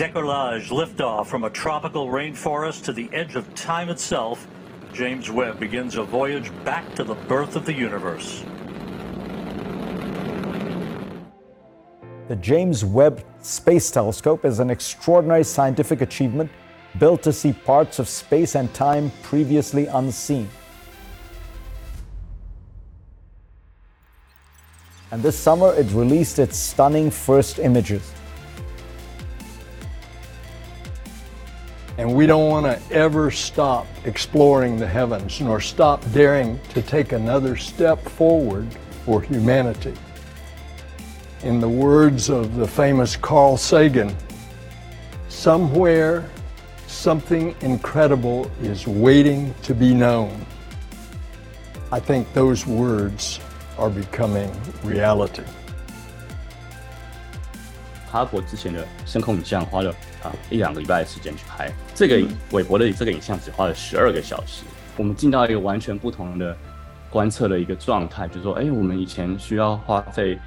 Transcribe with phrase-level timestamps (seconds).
[0.00, 4.48] decollage liftoff from a tropical rainforest to the edge of time itself,
[4.94, 8.42] James Webb begins a voyage back to the birth of the universe.
[12.28, 16.50] The James Webb Space Telescope is an extraordinary scientific achievement
[16.98, 20.48] built to see parts of space and time previously unseen.
[25.10, 28.10] And this summer, it released its stunning first images.
[31.99, 37.13] And we don't want to ever stop exploring the heavens nor stop daring to take
[37.13, 38.67] another step forward
[39.05, 39.93] for humanity.
[41.43, 44.13] In the words of the famous Carl Sagan,
[45.29, 46.29] somewhere
[46.87, 50.45] something incredible is waiting to be known.
[51.91, 53.39] I think those words
[53.77, 54.51] are becoming
[54.83, 55.43] reality.
[58.11, 64.64] 哈勃之前的深空影像花了 啊一两个礼拜的时间去拍，这个韦伯的这个影像只花了十二个小时。
[64.96, 66.56] 我们进到一个完全不同的
[67.08, 70.38] 观测的一个状态，就是说，哎，我们以前需要花费。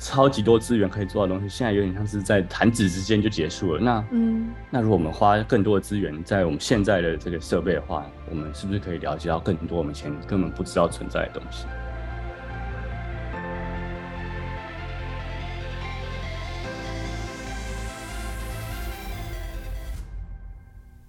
[0.00, 3.80] 超级多资源可以做的东西，现在有点像是在弹指之间就结束了。
[3.80, 11.66] 那，嗯，那如果我们花更多的资源在我们现在的这个设备的话，我们是不是可以了解到更多我们以前根本不知道存在的东西？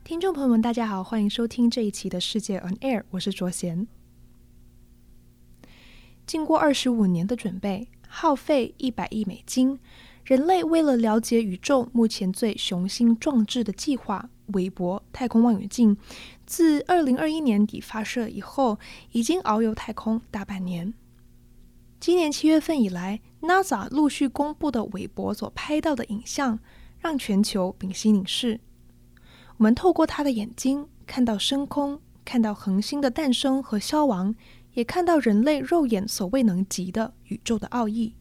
[0.10, 3.88] 听众朋友们，大家好，欢迎收听这一期的世界 On Air，我是卓贤。
[6.26, 7.90] 经过二十五年的准备。
[8.08, 9.80] 耗费一百亿美金，
[10.26, 15.96] 人类为了了解宇宙目前最雄心壮志的计划——韦伯太空望远镜，
[16.48, 18.80] 自二零二一年底发射以后，
[19.12, 20.92] 已经遨游太空大半年。
[22.00, 26.58] 今年七月份以来，NASA 陆续公布的韦伯所拍到的影像，
[26.98, 28.60] 让全球屏息凝视。
[29.60, 34.34] 我们透过他的眼睛，看到深空，看到恒星的诞生和消亡。
[34.74, 38.14] 也看到人类肉眼所未能及的宇宙的奥义。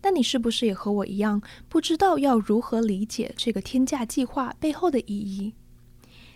[0.00, 5.54] 但你是不是也和我一样，不知道要如何理解这个天价计划背后的意义？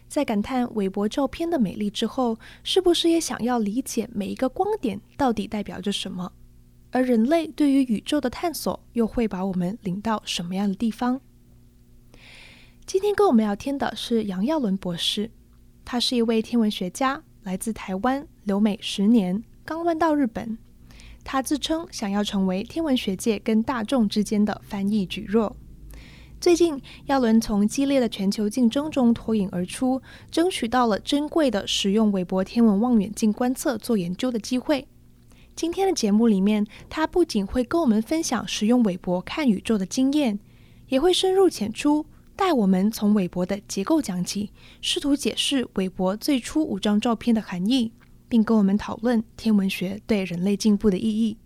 [0.09, 6.32] 在感叹韦伯照片的美丽之后，是不是也想要理解每一个光点到底代表着什么？
[6.91, 11.21] 而人类对于宇宙的探索又会把我们领到什么样的地方？
[12.84, 15.31] 今天跟我们聊天的是杨耀伦博士，
[15.84, 17.22] 他是一位天文学家。
[17.44, 20.59] 来自台湾，留美十年，刚搬到日本。
[21.25, 25.53] 他自称想要成为天文学界跟大众之间的翻译蒟蒻。
[26.41, 34.87] 最近，耀伦从激烈的全球竞争中脱颖而出，争取到了珍贵的使用韦伯天文望远镜观测做研究的机会。
[35.54, 40.38] 今天的节目里面，他不仅会跟我们分享使用韦伯看宇宙的经验，
[40.88, 42.06] 也会深入浅出。
[42.34, 44.50] 带我们从韦伯的结构讲起，
[44.81, 47.93] 试图解释韦伯最初五张照片的含义，
[48.28, 51.37] 并跟我们讨论天文学对人类进步的意义。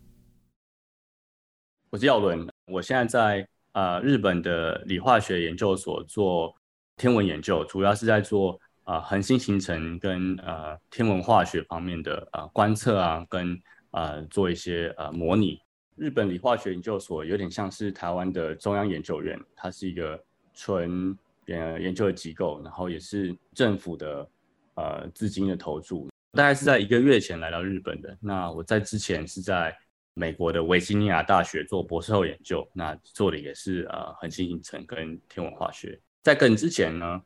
[1.90, 6.54] 我是耀伦，我现在在、呃、日本的理化学研究所做
[6.96, 8.52] 天文研究，主要是在做
[8.84, 13.60] 啊、呃、恒星形成跟呃天文化学方面的啊、呃、观测啊，跟、
[13.90, 15.58] 呃、做一些呃模拟。
[15.96, 20.22] 日本理化学研究所有点像是台湾的中央研究院，它是一个。
[20.56, 24.28] 纯呃研究的机构，然后也是政府的
[24.74, 28.16] 呃资金的投注，大概是在一个月前来到日本的。
[28.20, 29.76] 那我在之前是在
[30.14, 36.00] 美国的维吉尼亚大学做博士后研究，那做的也是呃恒星形成跟天文化学。
[36.22, 37.22] 在更之前呢，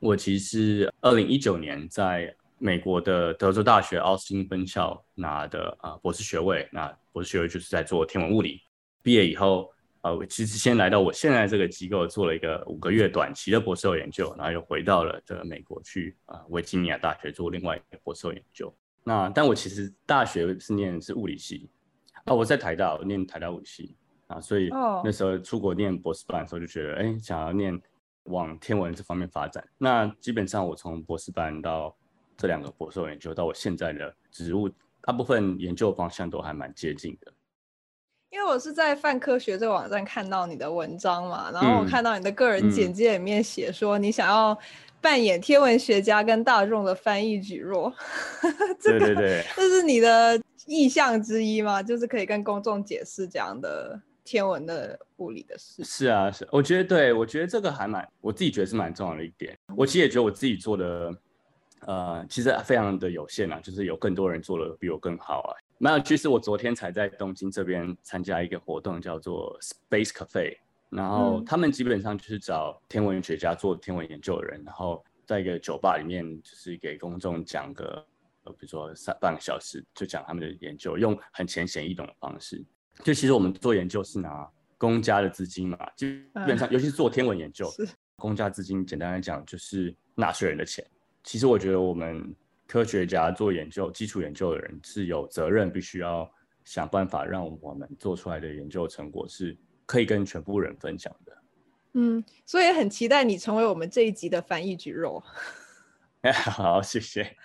[0.00, 8.62] 我其实二零一九年在美国的德州大学奥斯汀分校拿的啊、呃、博士学位，那博士学位就是在做天文物理。
[9.02, 9.70] 毕业以后。
[10.02, 18.72] 呃，我其实先来到我现在这个机构做了一个五个月短期的博士后研究，然后又回到了这个美国去啊，维吉尼亚大学做另外一个博士后研究。
[19.04, 21.70] 那但我其实大学是念的是物理系
[22.24, 23.96] 啊，我在台大我念台大物理系
[24.26, 24.68] 啊，所以
[25.04, 27.80] 那时候出国念博士班的时候就觉得，哎，想要念
[28.24, 29.64] 往天文这方面发展。
[29.78, 31.96] 那基本上我从博士班到
[32.36, 34.68] 这两个博士后研究到我现在的职务，
[35.02, 37.32] 大部分研究方向都还蛮接近的。
[38.32, 44.58] 因为我是在泛科学这个网站看到你的文章嘛，然后我看到你的个人简介里面写说你想要
[45.02, 47.92] 扮演天文学家跟大众的翻译蒟蒻，
[48.80, 51.82] 这个对对对，这是你的意向之一吗？
[51.82, 55.84] 就是可以跟公众解释这样的天文的物理的事。
[55.84, 59.54] 是啊，是，我觉得对，我觉得这个还蛮，我自己觉得是蛮重要的一点。
[59.76, 61.14] 我其实也觉得我自己做的，
[61.80, 65.52] 呃，其实非常的有限啊，就是有更多人做的比我更好啊。
[65.82, 70.56] 蛮有趣，是我昨天才在东京这边参加一个活动，叫做 Space Cafe，
[70.88, 78.06] 然后他们基本上就是找天文学家做天文研究的人，然后在一个酒吧里面，就是给公众讲个，
[78.44, 82.64] 呃，比如说三半个小时，就讲他们的研究，用很浅显易懂的方式。
[83.02, 87.68] 就其实我们做研究是拿公家的资金嘛，基本上，尤其是做天文研究，
[88.14, 90.86] 公家资金简单来讲就是纳税人的钱。
[91.24, 92.32] 其实我觉得我们
[92.72, 96.26] 科学家做研究、基础研究的人是有责任，必须要
[96.64, 99.54] 想办法让我们做出来的研究成果是
[99.84, 101.36] 可以跟全部人分享的。
[101.92, 105.22] 嗯，所以很期待你成为我们这一集的翻译蒟蒻。
[106.32, 107.36] 好，谢谢。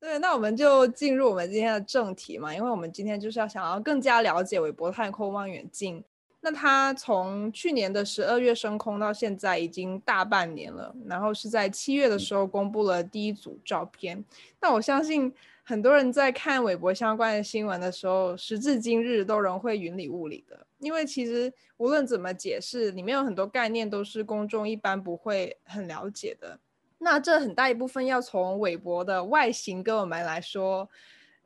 [0.00, 6.02] 对，那我们就进入我们今天的正题嘛，因为我们今天就是要想要更加了解韦伯太空望远镜。
[6.44, 14.22] 那它从去年的十二月升空到现在已经大半年了，然后是在七月的时候公布了第一组照片。
[14.60, 15.32] 那我相信
[15.62, 26.60] 很多人在看韦伯相关的新闻的时候，时至今日都仍会云里雾里的，因为其实无论怎么解释，里面有很多概念都是公众一般不会很了解的。
[26.98, 30.90] 那这很大一部分要从韦伯的外形跟我们来说。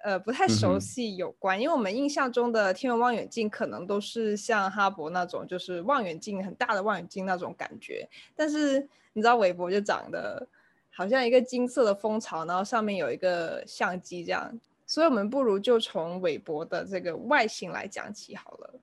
[0.05, 8.09] 呃，不太熟悉有关，嗯、因为我们印象中的天文望远镜可能都是像哈勃那种，就是望远镜很大的望远镜那种感觉。
[8.37, 8.79] 但是
[9.13, 10.47] 你知道韦伯就长得
[10.91, 14.57] 好像一个金色的蜂巢，然后上面有一个相机这样。
[14.87, 18.81] 所以我们不如就从韦伯的这个外形来讲起好了。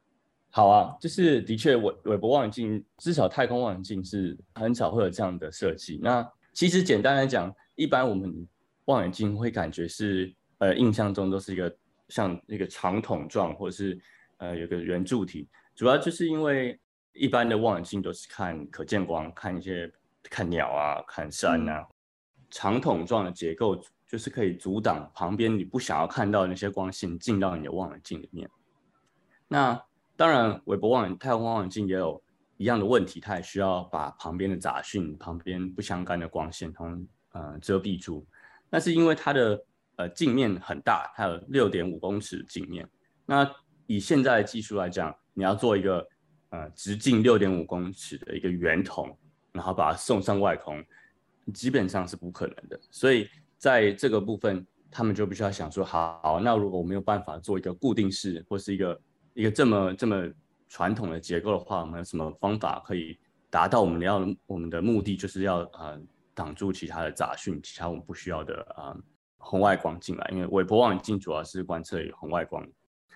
[0.50, 5.98] 好啊，就是的确，韦韦伯望远镜至少太空望远镜是很少会有这样的设计。
[6.04, 8.46] 那其实简单来讲，一般我们
[8.86, 10.34] 望远镜会感觉是。
[10.66, 11.78] 呃，印象中都是一个
[12.10, 14.00] 像一个长筒状，或者是
[14.38, 16.80] 呃有个圆柱体，主要就是因为
[17.14, 19.92] 一般的望远镜都是看可见光，看一些
[20.24, 21.86] 看鸟啊，看山啊，
[22.50, 28.50] 长筒状的结构就是可以阻挡旁边你不想要看到的那些光线进到你的望远镜里面。
[29.48, 29.80] 那
[30.16, 32.20] 当然，韦伯望远太空望远镜也有
[32.58, 38.26] 一样的问题，它也需要把旁边的杂讯、旁边不相干的光线通呃遮蔽住。
[38.72, 39.64] 那是因为它的。
[39.98, 42.88] 呃，镜面很大，它有六点五公尺镜面。
[43.26, 43.50] 那
[43.88, 46.06] 以现在的技术来讲，你要做一个
[46.50, 49.18] 呃直径六点五公尺的一个圆筒，
[49.52, 50.84] 然后把它送上外空，
[51.54, 52.80] 基本上是不可能的。
[52.92, 59.02] 所以在这个部分，他们就必须要想说，好，那如果我没有办法做一个固定式或是一个
[59.34, 60.30] 一个这么这么
[60.68, 63.18] 传统的结构的话，我们有什么方法可以
[63.50, 66.00] 达到我们要我们的目的，就是要呃
[66.34, 68.96] 挡住其他的杂讯，其他我们不需要的啊。
[69.46, 72.68] 红外光进来，因为韦伯望远镜主要是观测红外光。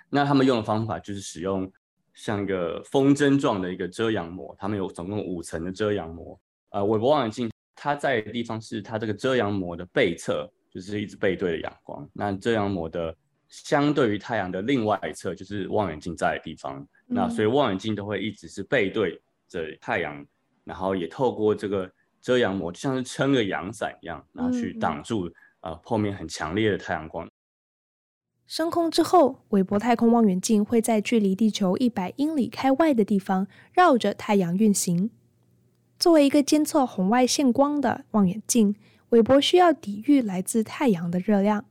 [0.09, 1.71] 那他们用的方法就是使用
[2.13, 6.39] 像一个风筝状的一个遮阳膜，他们有总共五层的遮阳膜。
[6.69, 12.07] 呃，韦伯望远镜它在的地方是它这个遮阳膜的背侧，就是一直背对着阳光。
[12.13, 13.15] 那遮阳膜的
[13.47, 16.87] 相对于太阳的另外一侧，就是望远镜在的地方。
[17.07, 20.25] 那所以望远镜都会一直是背对着太阳，
[20.63, 21.91] 然后也透过这个
[22.21, 25.31] 遮阳膜，就像是撑个阳伞一样，然后去挡住。
[25.61, 27.29] 呃，后面很强烈的太阳光。
[28.47, 35.11] 升空之后，韦伯太空望远镜会在距离地球一百英里开外的地方绕着太阳运行。
[35.99, 38.75] 作为一个监测红外线光的望远镜，
[39.09, 41.65] 韦伯需要抵御来自太阳的热量。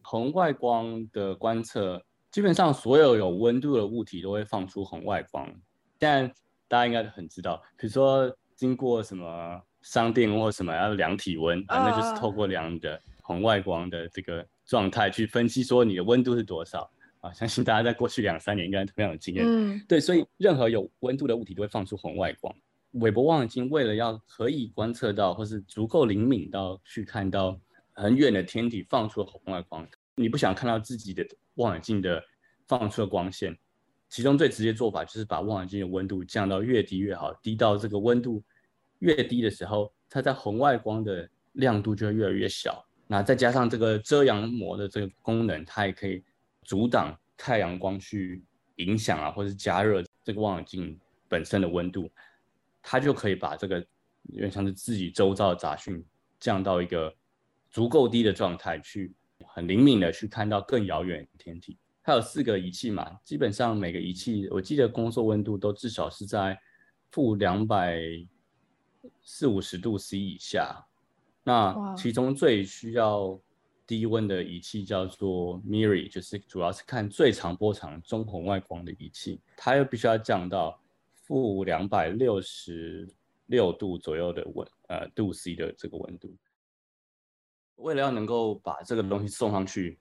[0.00, 5.52] 红外光的观测，基本上所有有温度的物体都会放出红外光。
[5.98, 6.26] 但
[6.68, 12.98] 大家应该都很知道，比如说经过什么商店或什么要量体温啊，那就是透过量的。
[13.26, 16.88] 红外光的这个状态去分析说你的温度是多少
[17.20, 17.32] 啊？
[17.32, 19.44] 相信大家在过去两三年应该非常有经验。
[19.44, 22.54] 嗯，对，所以任何有温度的物体都会放出红外光。
[22.92, 27.58] 韦伯望远镜为了要可以观测到，或是足够灵敏到去看到
[27.94, 32.22] 很远的天体放出的红外光，你不想看到自己的望远镜的
[32.68, 33.58] 放出的光线，
[34.08, 38.40] 其中最直接做法就是把望远镜的温度降到越低越好，低到这个温度
[39.00, 42.86] 越低的时候，它在红外光的亮度就会越来越小。
[43.08, 46.24] 那再加上这个遮阳膜的这个功能，它也可以
[46.62, 48.44] 阻挡太阳光去
[48.76, 50.98] 影响啊，或者是加热这个望远镜
[51.28, 52.10] 本身的温度，
[52.82, 53.78] 它就可以把这个
[54.24, 56.04] 有点像是自己周遭的杂讯
[56.40, 57.14] 降到一个
[57.70, 59.14] 足够低的状态，去
[59.46, 61.78] 很灵敏的去看到更遥远的天体。
[62.02, 66.58] 它有四个仪器嘛，基本上每个仪器我记得工作温度都至少是在
[67.12, 68.00] 负两百
[69.22, 70.84] 四五十度 C 以下。
[71.48, 73.38] 那其中最需要
[73.86, 80.82] 低温的仪器叫做 MIRI，就是主要是看最长波长中红外光的仪器，它又必须要降到
[81.22, 83.08] 负两百六十
[83.46, 86.34] 六度左右的温，呃，度 C 的这个温度。
[87.76, 89.96] 为了要能够把这个东西送上去，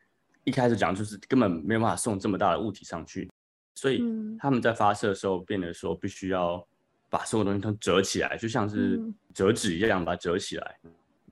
[0.45, 3.29] 一开始讲就是根本没有办法送这么大的物体上去，
[3.75, 4.03] 所以
[4.39, 6.67] 他们在发射的时候变得说必须要
[7.07, 8.99] 把所有东西都折起来，就像是
[9.31, 10.79] 折纸一样把它折起来，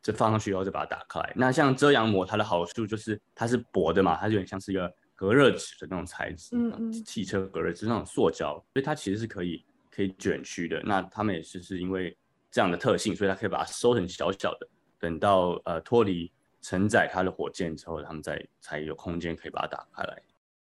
[0.04, 1.20] 这放上去以后就把它打开。
[1.34, 10.84] 那像遮阳膜，它的好处就是它是薄的嘛，它有点像是一个隔热纸的那种材质，嗯嗯，汽车隔热纸那种塑胶，所以它其实是可以可以卷曲的。
[10.84, 12.16] 那他们也是是因为
[12.52, 14.68] 这样的特性，所以它可以把它收成小小的，
[15.00, 16.30] 等到呃脱离
[16.62, 20.22] 承载它的火箭之后，他们再才有空间可以把它打开来。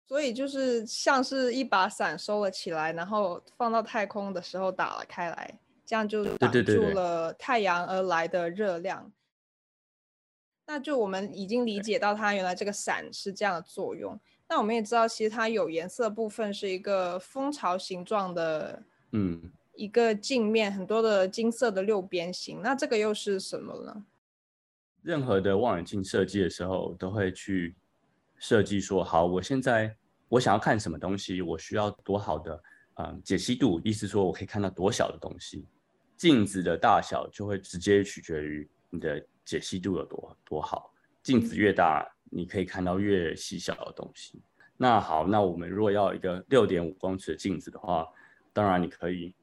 [0.07, 9.01] 所以就是像是一把伞收了起来，然后放到太空的时候打了开来，这样就挡住了太阳而来的热量。
[9.01, 9.15] 对对对对。
[10.67, 14.19] 那就我们已经理解到它原来这个伞是这样的作用。
[14.47, 19.41] 那我们也知道，其实它有颜色部分是一个蜂巢形状的，嗯，
[19.75, 22.61] 一个镜面，很多的金色的六边形。
[22.61, 24.05] 那这个又是什么呢？
[25.01, 27.75] 任何的望远镜设计的时候都会去。
[28.37, 29.95] 设计说好，我现在
[30.27, 32.63] 我想要看什么东西，我需要多好的
[32.95, 35.65] 嗯解析度，意思说我可以看到多小的东西，
[36.17, 40.91] 镜子的大小就会直接取决于你的解析度有多多好，
[41.23, 44.41] 镜子越大，你可以看到越细小的东西。
[44.75, 48.05] 那好，那我们如果要一个六点五公尺的镜子的话，
[48.51, 49.33] 当然你可以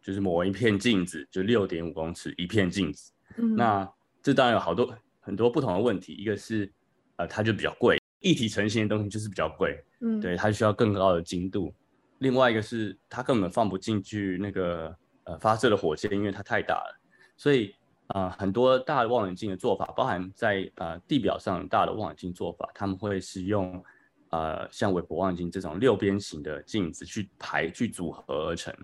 [0.00, 3.12] 就是磨一片镜子，就六点五公尺一片镜子。
[3.36, 6.72] 嗯，那这当然有好多很多不同的问题，一个是
[7.16, 8.00] 呃它就比较贵。
[8.20, 11.72] 一体成型的东西就是比较贵，嗯，对，它需要更高的精度。
[12.18, 17.00] 另外一个是它根本放不进去那个呃发射的火箭，因为它太大了。
[17.36, 17.77] 所以啊、
[18.08, 23.84] 呃，很多大的望远镜的做法，包含在呃地表上大的望远镜做法，他们会使用
[24.30, 28.74] 呃像韦伯望远镜这种六边形的镜子去排去组合而成。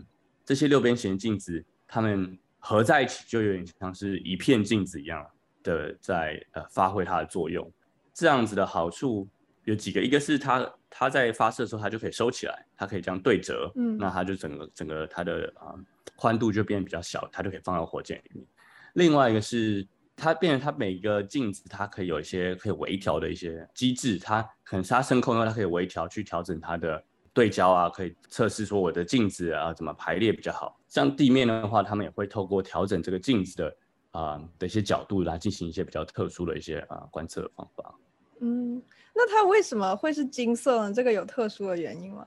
[0.44, 5.26] 这些六边形镜子，它们合在一起就有点像是一片镜子一样
[5.62, 7.66] 的在呃发挥它的作用。
[8.12, 9.26] 这样子的好处
[9.64, 15.78] 有几个，一个是它它在发射的时候，它就可以收起来，它可以这样对折，嗯，那它就整个整个它的啊、呃、
[16.14, 18.46] 宽度就变得比较小，它就可以放到火箭里面。
[18.94, 19.86] 另外一个是
[20.16, 30.78] 它变成它每一个镜子，它可以有一些可以微调的一些机制，它可能是它升空以后，它可以微调去调整它的对焦啊，可以测试说我的镜子啊怎么排列比较好。
[30.88, 33.76] 像地面的话，他们也会透过调整这个镜子的
[34.12, 37.92] 啊、的一些角度来进行一些比较特殊的一些啊、观测方法。
[38.38, 38.80] 嗯，
[39.12, 40.94] 那它为什么会是金色呢？
[40.94, 42.24] 这个有特殊的原因吗？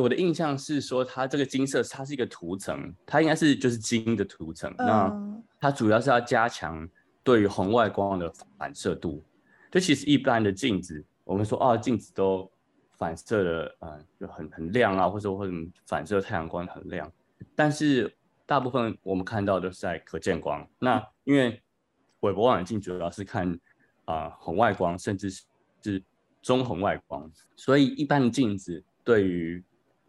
[0.00, 4.70] 我的印象是说，它这个金色它是一个涂层，它应该是就是金的涂层。
[4.78, 6.88] 嗯、那它主要是要加强
[7.22, 9.24] 对于红外光的反射度。
[9.70, 12.50] 就其实一般的镜子，我们说啊，镜子都
[12.96, 15.52] 反射的，嗯、呃，就很很亮啊，或者或者
[15.86, 17.10] 反射太阳光很亮。
[17.54, 20.66] 但是大部分我们看到都是在可见光。
[20.78, 21.62] 那因为
[22.20, 23.58] 韦伯望远镜主要是看。
[24.06, 26.04] 啊、呃，红外光甚至是
[26.42, 29.64] 中红外光，所以一般的镜子对于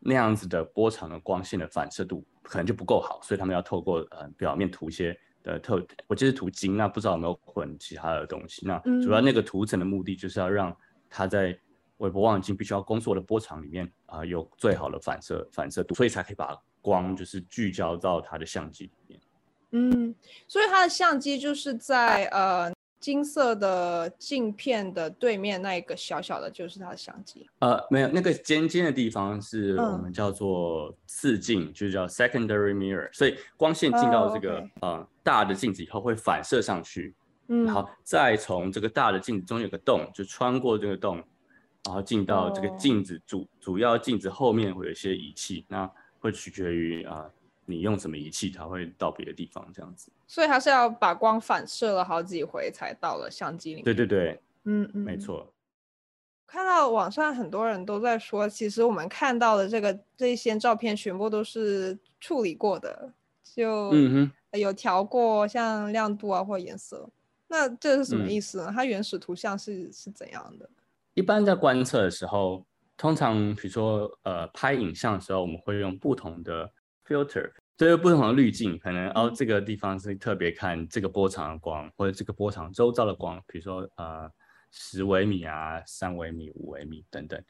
[0.07, 8.63] 那样子的波长的光线的反射度可能就不够好，所以他们要透过呃表面涂一些的特，我记得涂金，那不知道有没有混其他的东西。
[8.67, 10.75] 那主要那个涂层的目的就是要让
[11.09, 11.57] 它在
[11.97, 19.19] 韦伯望远镜必须要工作的波长里面啊、呃、有最好的反射反射度，所以才可以把光就是聚焦到它的相机里面。
[19.71, 20.13] 嗯，
[20.47, 22.74] 所以它的相机就是在呃。
[23.05, 27.47] 金色的镜片的对面那一个小小的，就是它的相机。
[27.59, 33.07] 呃，没有，那个尖尖的地方是我们叫做次镜，嗯、就叫 secondary mirror。
[33.13, 37.13] 所以光线进到这个、呃大的镜子以后会反射上去，
[37.49, 41.17] 嗯，然后再从这个大的镜子中有个洞，就穿过这个洞，
[41.83, 45.87] 然后进到这个镜子主、哦、主要镜子后面会有一些仪器，那
[46.19, 47.17] 会取决于啊。
[47.17, 47.31] 呃
[47.67, 50.11] 你用什么仪器，它会到别的地方这样子。
[50.27, 53.83] 所以它是要把光反射了好几回才到了相机里面。
[53.83, 55.53] 对对对，嗯嗯，没错。
[56.47, 63.11] 看到网上很多人都在说，其实我们看到的这个这些照片全部都是处理过的，
[63.43, 63.91] 就
[64.53, 67.09] 有调过像亮度啊或颜色。
[67.47, 68.67] 那这是什么意思呢？
[68.69, 70.69] 嗯、它原始图像是是怎样的？
[71.13, 72.65] 一般在观测的时候，
[72.97, 76.71] 通常比如说呃拍影像的时候，我们会用不同的。
[77.07, 84.31] filter，这个不同的滤镜，可能哦，这个地方是特别看这个波长的光，或者这个波长周遭的光，比如说呃
[84.71, 87.43] 十微米啊、三微米、五微米等等。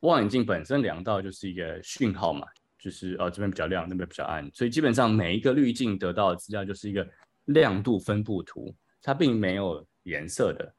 [0.00, 2.44] 望远镜本身量到就是一个讯号嘛，
[2.76, 7.08] 就是哦这边比较亮，那边比较暗，所以基本上每一个滤镜得到的资料就是一个
[7.44, 10.74] 亮度分布图，它并没有颜色的。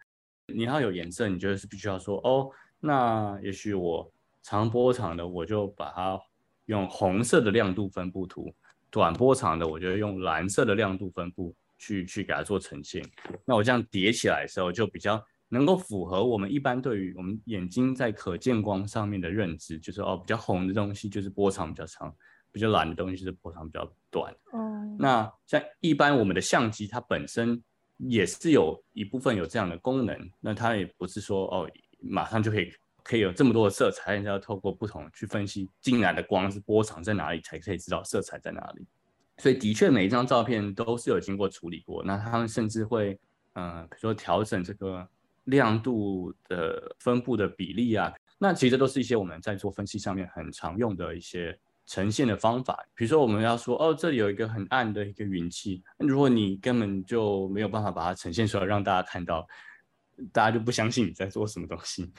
[0.54, 2.50] 你要有颜色，你就是必须要说哦，
[2.82, 4.12] 那也许我
[4.42, 6.20] 长波长的我就把它。
[6.68, 8.56] 用红色的亮度分布图，
[8.94, 13.04] 短波长的，我觉得用蓝色的亮度分布去去给它做呈现。
[13.44, 15.20] 那我这样叠起来的时候，就比较
[15.50, 22.16] 能够符合我们一般对于我们眼睛在可见光上面的认知，就是哦，比较红的东西就是波长比较长，
[22.52, 24.32] 比较蓝的东西就是波长比较短。
[24.52, 27.60] 哦，那像一般我们的相机，它本身
[27.98, 31.68] 也是有一部分有这样的功能，那它也不是说哦，
[32.00, 32.72] 马上就可以
[33.04, 38.88] 可以有这么多的色彩，你要透过不同去分析进来的光是波长在哪里，才可以知道色彩在哪里。
[39.38, 43.20] 所以的确每一张照片都是有经过处理过，那他们甚至会
[43.54, 45.06] 嗯、呃，比如说调整这个
[45.46, 48.14] 亮度的分布的比例啊。
[48.38, 52.86] 那其实都是一些我们在做分析上面很常用的一些呈现的方法。
[52.94, 59.48] 比如说，我们要说哦，这里有一个很暗的一个云气，如果你根本就没有办法把它呈现出来让大家看到，
[60.32, 62.12] 大家就不相信你在做什么东西。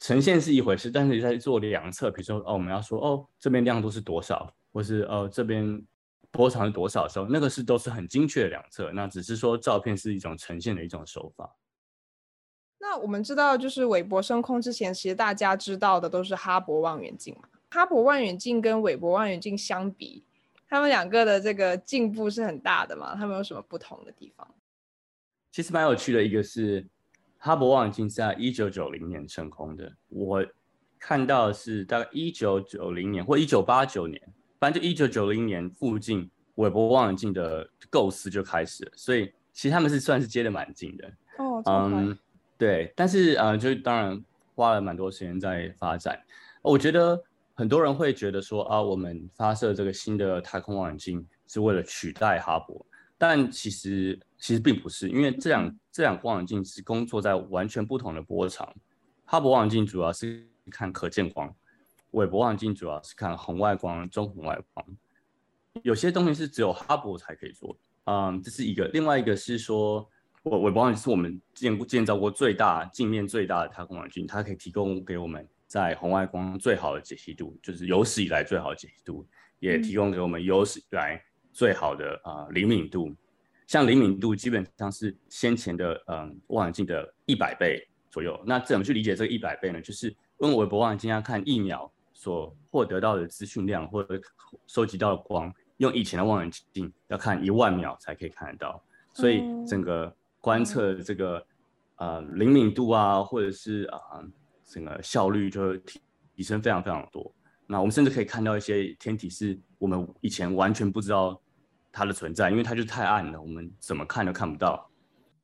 [0.00, 5.82] 呈现是一回事，但是你在做量测，比如说哦，我们要说哦，这边亮度是多少，或是哦这边
[6.30, 8.92] 波长是多少的时候，那个是都是很精确的量测。
[8.92, 11.56] 那只是说照片是一种呈现的一种手法。
[12.80, 17.48] 那我们知道，就是韦伯升空之前，其实大家知道的都是哈勃望远镜嘛。
[17.70, 20.24] 哈勃望远镜跟韦伯望远镜相比，
[20.68, 23.16] 他们两个的这个进步是很大的嘛？
[23.16, 24.54] 他们有什么不同的地方？
[25.50, 26.86] 其实蛮有趣的，一个是
[27.38, 30.44] 哈勃望远镜是在一九九零年升空的，我
[30.98, 34.20] 看到的是大概一九九零年或一九八九年，
[34.60, 41.12] 反正就一九九零年附近，韦伯望远镜的构思就开始了，所以其实他们是算是接的蛮近的。
[41.38, 42.18] 哦，嗯。
[42.58, 44.20] 对，但是呃，就当然
[44.56, 46.20] 花了蛮多时间在发展。
[46.60, 47.22] 我觉得
[47.54, 52.82] 很多人会觉得说啊，我们发射这个新的太空望远镜是为了取代哈勃，
[53.18, 58.72] 但其实其实并不是，因为这两这两个望远镜是工作在完全不同的波长。
[59.24, 61.54] 哈勃望远镜主要是看可见光，
[62.12, 64.86] 韦伯望远镜主要是看红外光、中红外光。
[65.82, 68.86] 有些东西是只有哈勃才可以做，嗯，这是一个。
[68.88, 70.08] 另外一个是说。
[70.44, 79.26] 我韦伯望远镜是我们建过建造过最大镜面最大的太空望远镜，它可以提供给我们在红外光最好的解析度，就是有史以来最好的解析度，
[79.58, 81.22] 也提供给我们有史以来
[81.58, 83.12] 最好的啊、呃、灵敏度。
[83.66, 88.40] 像灵敏度基本上是先前的嗯、呃、望远镜的一百倍左右。
[88.46, 89.80] 那怎么去理解这个一百倍呢？
[89.82, 94.20] 就是用韦伯望远镜要看一秒所获得到的资讯量或者
[94.68, 98.80] 收集到的光，用以前的望远镜要看一万秒才可以看得到，
[99.12, 100.14] 所以整个。
[100.40, 101.44] 观测这个
[101.96, 104.24] 呃灵敏度啊，或者是啊、呃、
[104.64, 106.00] 整个效率就会提
[106.36, 107.34] 提升非常非常多。
[107.66, 111.38] 那我们甚至可以看到一些天体是我们以前完全不知道
[111.98, 114.88] 它的存在，因为它就太暗了，我们怎么看都看不到。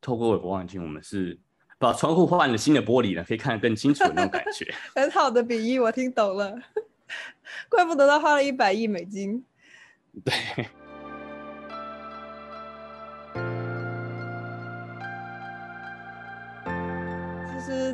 [0.00, 1.36] 透过韦伯望远镜，我们是
[1.78, 4.72] 把窗户换了新的玻璃呢，可以看得更清楚的那种感觉。
[4.94, 6.54] 很好的比喻，我听懂了。
[7.68, 9.44] 怪不得他花了一百亿美金。
[10.24, 10.32] 对。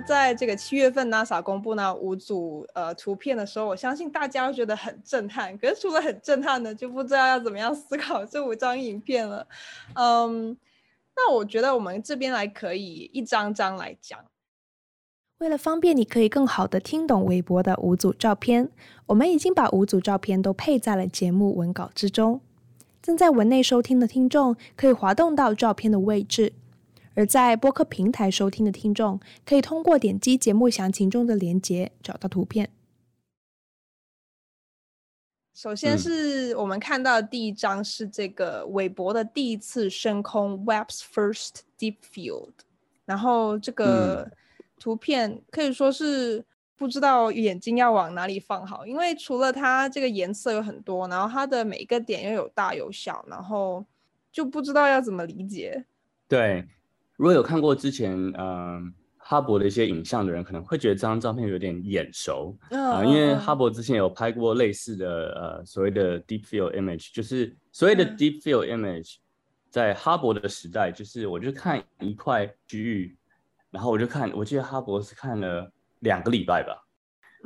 [0.07, 5.57] 在这个七月份，NASA 公布那五组呃图片的时候，我相信大家都觉得很震撼。
[5.59, 9.47] 可是除了很震撼的，就不知道要怎么样思考这五张影片了。
[9.95, 10.57] 嗯，
[11.17, 14.19] 那我觉得我们这边来可以一张张来讲。
[15.39, 18.71] 为了方便你可以更好的听懂韦伯的五组照片，
[19.07, 22.41] 我们已经把五组照片都配在了节目文稿之中。
[23.01, 26.53] 正在文内收听的听众可以滑动到照片的位置。
[27.15, 32.71] 而在播客平台收听的听众，可以通过点击节目详情中的链接找到图片。
[35.53, 42.53] 首先是我们看到的第一张是这个韦伯的第一次升空 （Webb's First Deep Field），
[43.05, 44.31] 然后这个
[44.79, 46.43] 图片可以说是
[46.77, 53.85] 不知道眼睛要往哪里放好，因为除了它这个颜色有很多，然后它的每一个点又有大有小，然后
[54.33, 55.85] 就不知道要怎么理解。
[56.27, 56.67] 对。
[57.21, 58.83] 如果有看过之前嗯、呃、
[59.19, 69.17] 哈勃的一些影像的人，可能会觉得这张照片有点眼熟啊、呃，因为哈勃之前有拍过类似的呃所谓的 deep field image，就是所谓的 deep field image，
[69.69, 73.15] 在哈勃的时代，就是我就看一块区域，
[73.71, 76.75] 然后我就看，我记得哈勃是看了两个礼拜吧，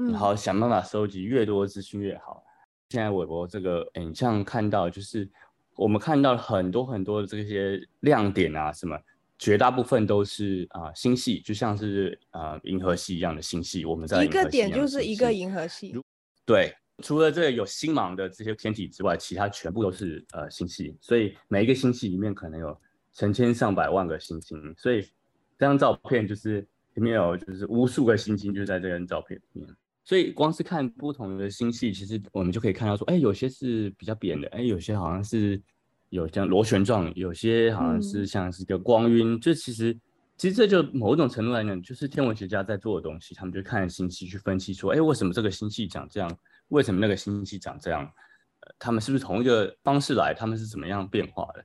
[0.09, 2.45] 然后想办法收集越多资讯越好。
[2.91, 5.29] 现在韦伯这个影像看到，就是
[5.75, 8.97] 我们看到很多很多的这些亮点啊什么。
[9.45, 13.85] 绝大部分都是啊、呃、星系，就像是啊、呃、银河系一样的星系。
[13.85, 15.95] 我们在一,一个点就是一个银河系。
[16.47, 20.97] 对，除了这个有星芒的这些天体之外，其他全部都是呃星系。
[20.99, 22.75] 所以每一个星系里面可能有
[23.13, 24.75] 成千上百万个星星。
[24.79, 29.69] 所以这张照片就是里面有就是无数个星星就在这张照片里面。
[30.07, 35.61] 所以光是看不同的星系，其实我们就可以看到说，哎，有些是比较扁的，哎，有些好像是。
[36.15, 39.99] 有像螺旋状，有些好像是像是一个光晕，就、嗯、其实
[40.37, 46.39] 其实这就某种程度来讲，就是天文学家在做的东西，他们就看星系去分析说，哎，为什么这个星系长这样？
[46.69, 48.09] 为什么那个星系长这样？
[48.79, 50.33] 他们是不是同一个方式来？
[50.33, 51.65] 他们是怎么样变化的？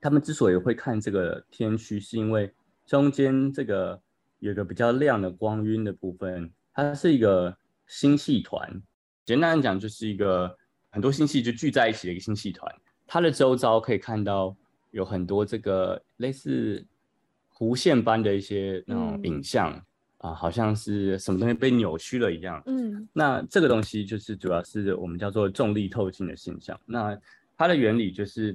[0.00, 2.52] 他们之所以会看这个天区，是因为
[2.84, 4.00] 中间这个
[4.40, 8.82] 有一个比较亮的光晕的部分，它是一个星系团。
[9.24, 10.52] 简单来讲，就是一个
[10.90, 12.74] 很多星系就聚在一起的一个星系团。
[13.08, 14.54] 它的周遭可以看到
[14.92, 16.86] 有很多这个类似
[17.52, 19.72] 弧线般的一些那种影像。
[19.72, 19.82] 嗯
[20.18, 22.60] 啊，好像是什么东西被扭曲了一样。
[22.66, 26.76] 嗯，那这个东西就是主要是我们叫做重力透镜的现象。
[26.86, 27.16] 那
[27.56, 28.52] 它的原理就是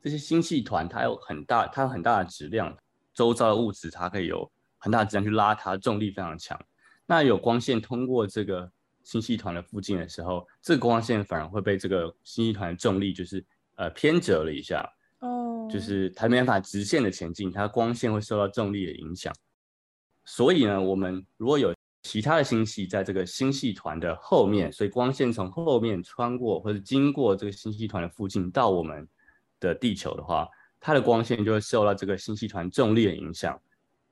[0.00, 2.78] 这些星系团它有很大，它有很大的质量，
[3.12, 6.56] 周遭的物质它可以有很大的质量去拉它，重力非常强。
[7.06, 8.70] 那有光线通过这个
[9.02, 13.44] 星系团的附近的时候，这个光线反而会被这个星系团的重力就是
[13.76, 14.88] 呃偏折了一下。
[15.20, 19.32] 哦，就是它没办法直线的前进，它光线会受到重力的影响。
[20.24, 29.08] 所以呢，我们如果有其他的星系在这个星系团的后面，所以光线从后面穿过或者经过这个星系团的附近到我们
[29.60, 30.46] 的地球的话，
[30.78, 33.54] 它的光线就会受到这个星系团重力的影响，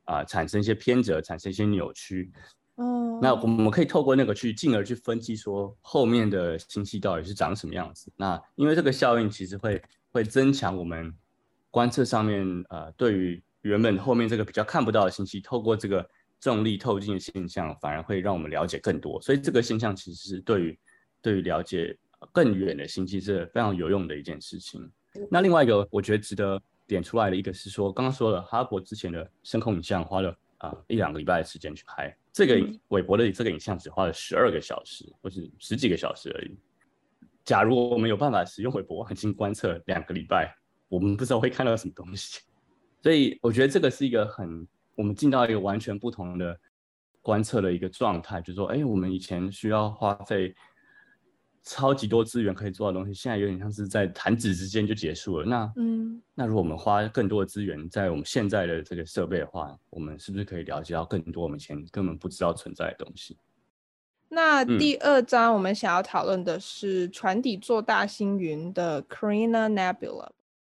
[0.04, 2.32] 啊、呃，产生一些偏折，产生一些扭曲。
[2.76, 8.12] 哦，那我们可以透过那个去进而去分析说后面的星系到底是长什么样子。
[8.16, 11.14] 那因为这个效应其实会会增强我们
[11.70, 13.42] 观测上面呃对于。
[13.62, 16.04] 原本后面这个比较看不到的信息，透过这个
[16.40, 19.22] 重力透镜的现象，反而会让我们了解更多。
[19.22, 20.78] 所以这个现象其实是对于
[21.20, 21.96] 对于了解
[22.32, 24.90] 更远的星系是非常有用的一件事情。
[25.30, 36.56] 那另外一个我觉得值得点出来的一个是说，刚刚说了哈勃之前的深空影像花了啊、呃、一两个礼拜的时间去拍，这个韦伯的这个影像只花了十二个小时或是十几个小时而已。
[37.44, 40.56] 假如我们有办法使用韦伯望远镜观测两个礼拜，
[40.88, 42.40] 我们不知道会看到什么东西。
[43.02, 46.58] 所以我觉得这个是一个很，我们进到一个完全不同的
[47.20, 50.54] 观测的一个状态，就是说，哎，我们以前需要花费
[51.64, 55.46] 超级多资源可以做的东西，现在有点像是在弹指之间就结束了。
[55.46, 63.36] 那，嗯，那如果我们花更多的资源在我们现在的这个设备的话，我们是不是可以了解到更多我们以前根本不知道存在的东西？
[64.28, 70.30] 那第二章我们想要讨论的是船底座大星云的 Carina Nebula，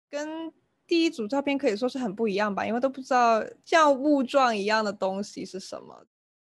[0.09, 0.51] 跟
[0.85, 6.05] 第一组照片可以说是很不一样吧，因为都不知道像雾状一样的东西是什么。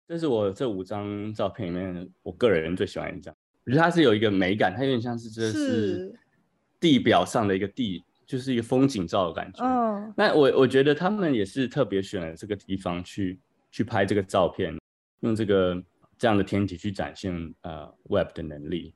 [0.06, 3.34] 这是我这五张照片里面，我个人最喜欢一张。
[3.68, 6.18] 我觉得它是有一个美感，它有点像是这是
[6.80, 9.62] 地表上的一个地，就是一个风景照的感觉。
[9.62, 13.38] 嗯，那我我觉得他们也是特别选了这个地方去
[13.70, 14.74] 去拍这个照片，
[15.20, 15.82] 用这个
[16.16, 18.94] 这样的天体去展现呃 Webb 的能力。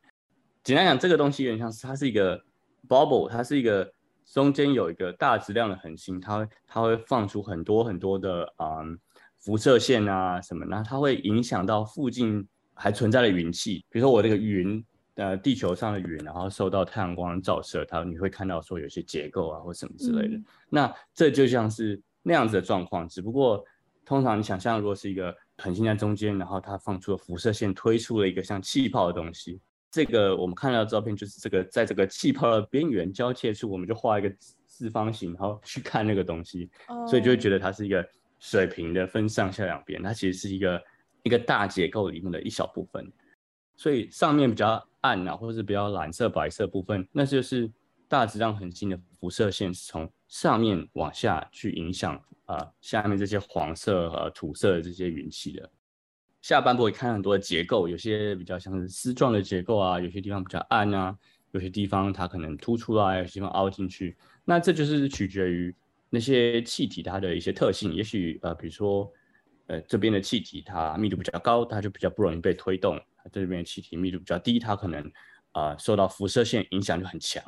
[0.65, 2.43] 简单讲，这个东西有点像是它是一个
[2.89, 3.93] bubble，它是一个。
[4.25, 8.99] 中间有一个大质量的恒星，它会它会放出很多很多的啊、嗯、
[9.37, 23.65] 辐射线啊什么，那它会影响到附近还存在了云气，比如说我这个云呃地球上的云，然后受到太阳光的照射，它你会看到说有些结构啊或什么之类的，嗯、那这就像是那样子的状况，只不过
[24.05, 29.61] 通常你想象如果是一个恒星在中间，然后它放出了辐射线，推出了一个像气泡的东西。
[29.91, 34.35] 这个我们看到的照片就是这个，在这个气泡的边缘交界处，我们就画一个
[34.67, 36.71] 四方形，然后去看那个东西，
[37.07, 38.03] 所以就会觉得它是一个
[38.39, 40.83] 水平的，分上下两边，它其实是一个
[41.23, 43.11] 一个大结构里面的一小部分。
[43.77, 47.71] 所以上面比较暗啊，或者是比较蓝色、白色部分，那就是
[48.07, 55.69] 大质量恒星的辐射线是从上面往下去影响啊、下面这些黄色和土色的这些云气的。
[56.43, 61.17] 下半部会看很多的结构，有些比较像是丝状的结构啊，有些地方比较暗啊，
[61.53, 64.17] 有些地方它可能凸出来，有些地方凹进去。
[64.45, 65.75] 那这就是取决于
[66.11, 67.95] 那些气体它的一些特性。
[67.95, 69.11] 也许呃，比如说
[69.66, 72.96] 呃这边的气体它密度比较高，它就比较不容易被推动；
[73.31, 75.11] 这边的气体密度比较低，它可能
[75.53, 77.42] 啊、受到辐射线影响就很强。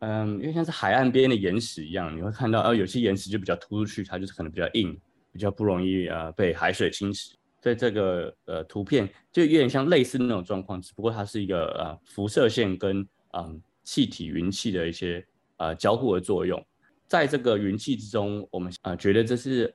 [0.00, 4.98] 嗯，因为像是海岸边的岩石一样，你会看到呃有些岩石就比较突出去，它就是可能比较硬，
[5.32, 7.32] 比较不容易呃被海水侵蚀。
[7.62, 15.24] 所以这个呃图片就有点像类似那种状况，只不过它是一个呃辐射线跟嗯气体云气的一些
[15.58, 16.60] 呃交互的作用。
[17.06, 19.72] 在这个云气之中，我们啊觉得这是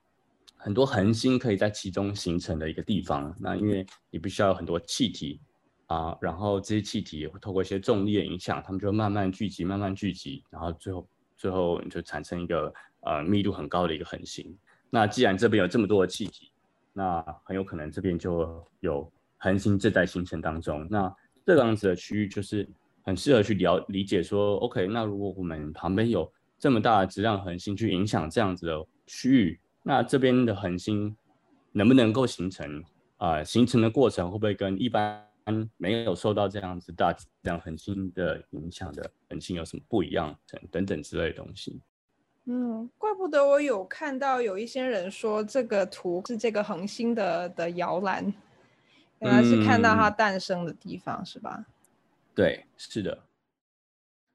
[0.58, 3.34] 很多恒星可以在其中形成的一个地方。
[3.39, 5.39] 那因为你必须要有很多气体
[5.86, 14.58] 啊，然后这些气体也会透过一些重力的影响，它们就慢慢聚集，慢慢聚集，然后最后最后你就产生一个呃密度很高的一个恒星。
[14.89, 16.52] 那既然这边有这么多的气体，
[16.91, 20.88] 那很有可能这边就有恒星正在形成当中。
[20.89, 21.13] 那
[21.46, 22.67] 这个样子的区域就是
[23.04, 31.15] 很适合去了理解说，OK，那如果我们旁边有这么大的质量恒星去影响这样子的区域，那这边的恒星
[31.71, 32.84] 能不能够形成？
[33.15, 35.26] 啊、呃，形成的过程会不会跟一般
[35.78, 40.38] 没有受到这样子大质量恒星的影响的恒星有什么不一样
[40.69, 41.82] 等等之类的东西。
[42.43, 48.21] 嗯，怪不得我有看到有一些人说这个图是这个恒星的的摇篮，
[49.19, 51.65] 原来是看到它诞生的地方，嗯、是吧？
[52.36, 53.17] 对，是的。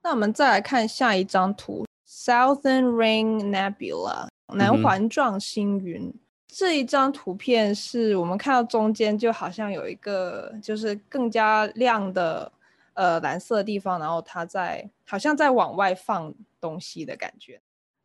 [0.02, 6.02] 那我们再来看下一张图，Southern Ring Nebula 南环状星云。
[6.02, 6.14] 嗯、
[6.48, 12.52] 这一张图片是我们看到中间就好像有一个就是更加亮的
[12.94, 17.60] 呃蓝色的地方，然后它在好像在往外放东西的感觉。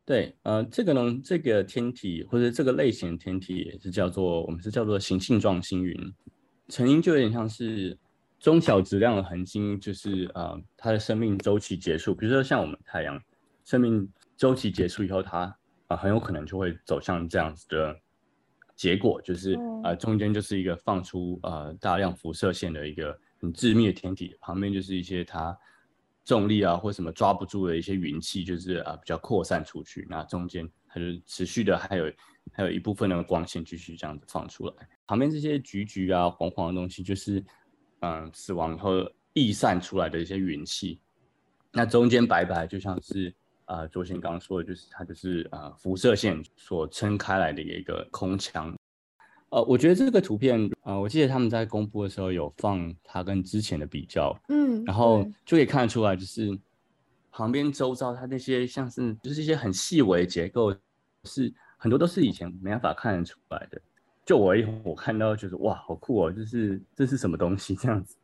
[0.06, 5.94] 对，呃，这个呢，这个天体或者这个类型的天体也是叫做我们是叫做行星状星云，
[6.70, 7.98] 成因就有点像是
[8.40, 13.22] 中小质量的恒星，就是呃它的生命周期结束，比如说像我们太阳，
[13.66, 15.54] 生命周期结束以后，它
[15.88, 18.00] 啊、呃、很有可能就会走向这样子的
[18.76, 25.58] 结果，就是呃中间就是一个放出呃大量辐射线的一个很致密的天体，旁边就是一些它。
[26.26, 30.06] 重力啊，或什么抓不住的一些云气，就是啊比较扩散出去。
[30.10, 32.12] 那中间它就持续的还有
[32.52, 34.74] 还有一部分的光线继续这样子放出来。
[35.06, 37.42] 旁边这些橘橘啊、黄黄的东西，就是
[38.02, 41.00] 嗯死亡以后逸散出来的一些云气。
[41.72, 43.34] 那中间白白就像是
[43.68, 48.76] 啊卓贤刚刚说的，就是它就是啊辐射线所撑开来的一个空腔。
[49.50, 56.60] 呃，我觉得这个图片，呃，我记得他们在公布的时候有放它跟之前的比较，嗯，然后就可以看得出来，就是
[57.32, 60.76] 旁边周遭它那些像是就是一些很细微的结构，
[61.24, 63.80] 是很多都是以前没办法看得出来的。
[64.26, 68.18] 就我一我看到就是哇，好酷哦，就是这是什么东西 这样子。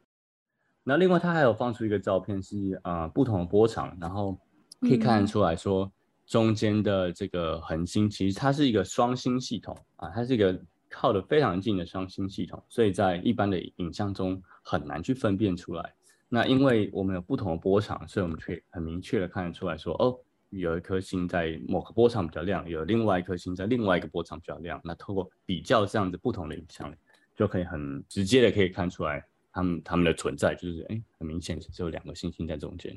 [0.84, 4.38] 那另外它还有放出一个照片是啊、呃、不同的波长，然后
[4.84, 5.92] 可以看得出来说
[6.28, 10.58] 中间的这个恒星其实它是一个双星系统啊，它是一个。
[10.96, 15.92] 靠得非常近的双星系统，所以在一般的影像中很难去分辨出来。
[16.30, 20.16] 那因为我们有不同的波长，所以我们可以很明确的看得出来说，哦，
[20.52, 24.80] 有一颗星在某个波长比较亮，有另外一颗星在另外一个波长比较亮。
[24.84, 26.94] 那透过比较这样子不同的影像，
[27.36, 32.96] 就可以很直接的可以看出来它们它们的存在，就是哎，很明显是只有两个星星在中间。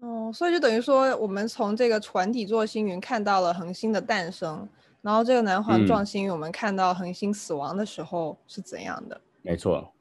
[0.00, 4.68] 哦，所以就等于说，我们从这个船底座星云看到了恒星的诞生。
[5.00, 9.20] 然后这个南环状星云，我们看到恒星死亡的时候是怎样的？
[9.42, 9.92] 没错。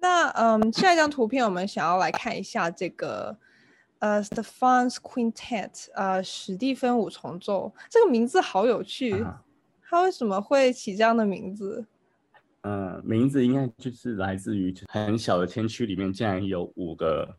[0.00, 3.36] 那嗯，下一张图片我们想要来看一下这个
[3.98, 7.72] 呃，Stephan's Quintet，呃，史蒂芬五重奏。
[7.90, 9.42] 这个名字好有趣，啊、
[9.82, 11.84] 它为什么会起这样的名字？
[12.62, 17.36] 嗯、呃，名字应该就是来自于很小的天区里面竟然有五个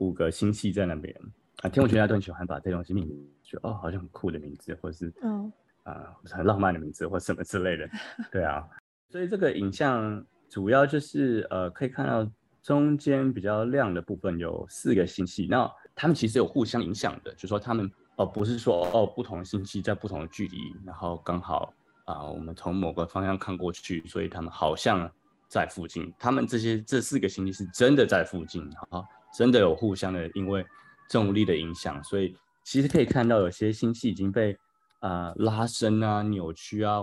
[0.00, 1.14] 五个星系在那边
[1.62, 1.70] 啊。
[1.70, 5.50] 天文学家都很喜欢把这东西命名，就哦，好像很酷的名字，或者是嗯。
[5.82, 7.88] 啊，很浪漫的名字或什么之类的，
[8.30, 8.68] 对啊，
[9.08, 12.30] 所以这个影像主要就是呃，可以看到
[12.62, 17.86] 中间比较亮的部分有四个星系，那它们其实有互相影响的，就是说它们
[18.16, 21.72] 哦、呃，不是说哦，不同的星系在不同的距离，然后刚好
[22.04, 25.10] 啊、呃，我们从某个方向看过去，所以它们好像
[25.48, 29.02] 在附近，它们这些这四个星系是真的在附近啊，
[29.36, 30.64] 真的有互相的因为
[31.08, 34.56] 重力的影响，所以其实可以看到有些星系已经被。
[35.00, 37.00] 啊、拉伸啊，扭曲啊，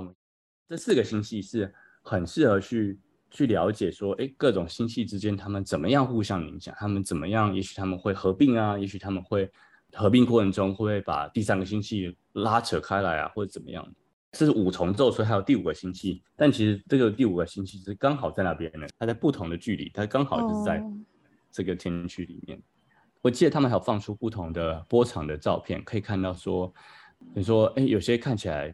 [0.70, 3.00] 这四个星系是很适合去
[3.32, 9.52] 去了解说，哎，各种星系之间他们怎么样互相影响，他们怎么样，也许他们会合并啊，也许他们会
[9.94, 13.84] 合并过程中会不会把第三个星系拉扯开来啊，或者怎么样？
[14.32, 20.84] 这是五重奏，所以还有第五个星系，但其实这个第五个星系是刚好在那边呢，它在不同的距离，它刚好就是在
[21.58, 22.62] 这个天区里面。
[23.22, 26.72] 我记得他们还有放出不同的波长的照片，可以看到说。
[27.34, 28.72] 你说，哎，有些看起来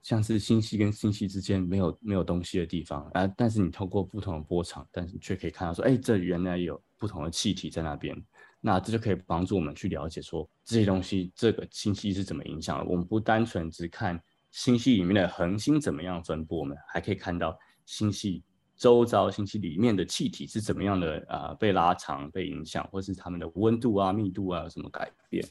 [0.00, 8.16] 像是星系跟星系之间没有没有东西的地方啊，但是你透过不同的波长，但是却可以看到说，哎，这原来有不同的气体在那边，
[8.60, 12.84] 那这就可以帮助我们去了解说这些东西，这个星系是怎么影响的。
[12.84, 14.22] 我们不单纯只看
[14.52, 18.44] 星系里面的恒星怎么样分布，我们还可以看到星系
[18.84, 25.42] 周遭、星系里面的气体是怎么样的啊、呃，被拉长、被影响，或是它们的温度啊、密度啊有什么改变。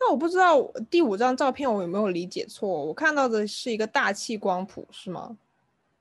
[0.00, 2.66] 那我不知道第五张照片我有没有理解错？
[2.86, 5.36] 我看到的是一个大气光谱，是吗？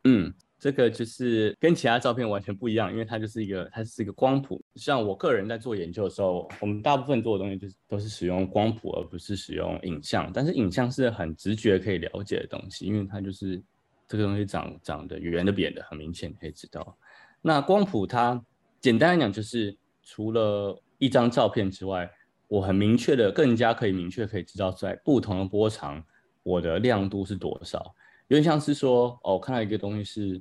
[0.05, 4.63] 嗯，这个就是跟其他照片完全不一样，因为它就是一个它是一个光谱。
[4.75, 10.31] 像我个人在做研究的时候，我们大部分做的东西就是都是使用光谱，而不是使用影像。
[10.33, 13.61] 但是影像是很直觉可以了解的东西，因为它就是
[14.07, 16.97] 这个东西长长得圆的、扁的，很明显可以知道。
[17.41, 18.43] 那光谱它
[18.79, 22.09] 简单来讲就是除了一张照片之外。
[22.49, 26.03] 我很明确的，更加可以明确可以知道，在不同的波长，
[26.43, 27.79] 我的亮度是多少。
[28.27, 30.39] 有点像是说，哦，我看到一个东西是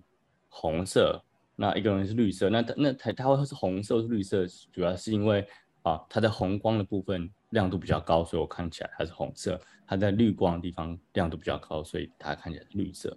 [0.51, 1.25] 红色，
[1.57, 5.47] 那一个东西是绿色，那它那它它会是红色是绿色，主要是因为
[5.85, 13.17] 啊，它的红光的部分亮度比较高，所以我看起来它是红色；它在绿光的地方亮度比较高，所以它看起来是绿色。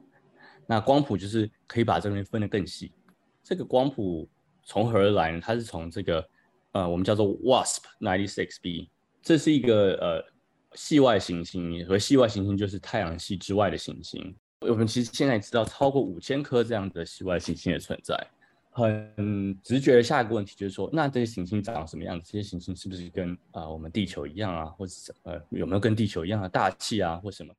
[0.67, 2.91] 那光谱就是可以把这个分得更细。
[3.43, 4.27] 这个光谱
[4.63, 5.39] 从何而来呢？
[5.41, 6.27] 它是从这个
[6.71, 8.89] 呃，我们叫做 WASP 96b，
[9.21, 10.25] 这是一个呃
[10.73, 14.35] 系外行星，和系外行星就是太阳系之外的行星。
[14.61, 18.15] 我们其实现在知道超过五千颗这样的系外行星的存在。
[18.71, 22.29] 很直觉的下一个问题就是说，那这些行星长什么样子？
[22.29, 27.53] 这些行星是不是跟啊、我们地球一样啊，或者呃有没有跟地球一样的大气啊，或什么？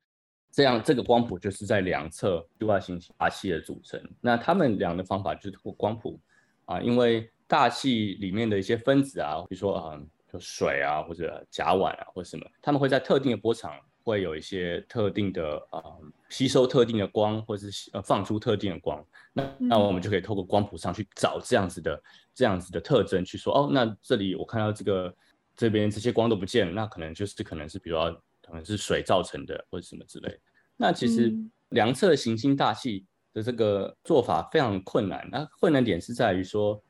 [0.57, 4.01] 这样这个光谱就是在两侧对外行星大气的组成。
[4.19, 6.19] 那他们量的方法就是通过光谱
[6.65, 10.01] 啊，因为大气里面的一些分子啊，比如说啊，
[10.33, 13.79] 就水啊或者甲烷啊或者什么，他们会在特定的波长。
[14.07, 15.83] 会有一些特定的呃
[16.29, 22.01] 吸收特定的光，或者是呃放出特定的光，那那我们就可以透过光谱上去找这样子的
[22.33, 25.13] 这样子的特征，去说哦，那这里我看到这个
[25.57, 28.09] 这边这些光都不见了，那可能就是可能是比如说
[28.41, 30.39] 可能是水造成的，或者什么之类。
[30.77, 31.35] 那其实
[31.69, 36.81] 量测行星大气的这个做法非常困难，那困难点是在于说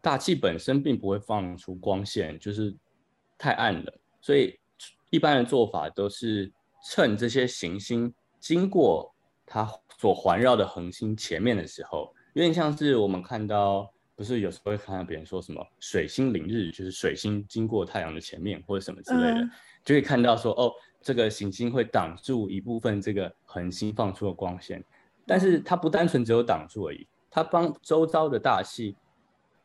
[0.00, 2.74] 大气本身并不会放出光线，就是
[3.36, 4.58] 太暗了，所以。
[5.10, 6.52] 一般的做法都是
[6.90, 9.14] 趁这些行星经过
[9.46, 9.64] 它
[9.96, 19.50] 所环绕的恒星前面的时候，有点像是我们看到，不是有时候会看到别人说什么水星凌日，就是水星经过太阳的前面或者什么之类的，嗯、
[19.84, 20.72] 就会看到说哦，
[21.04, 24.82] 这个行星会挡住一部分这个恒星放出的光线，
[25.24, 28.96] 但是它不单纯只有挡住而已，它帮周遭的大气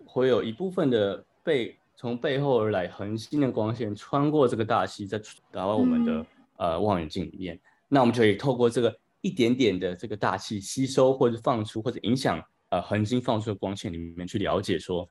[0.06, 1.76] 会有一部分的被。
[2.02, 5.20] 从背后而来恒星的光线穿过这个大气，再
[5.52, 6.26] 打到我们的、嗯、
[6.56, 15.06] 呃望远镜里面，那我们就可以透过这个一点点的这个大气吸收或者放出或者影响呃恒星放出的光线里面去了解说，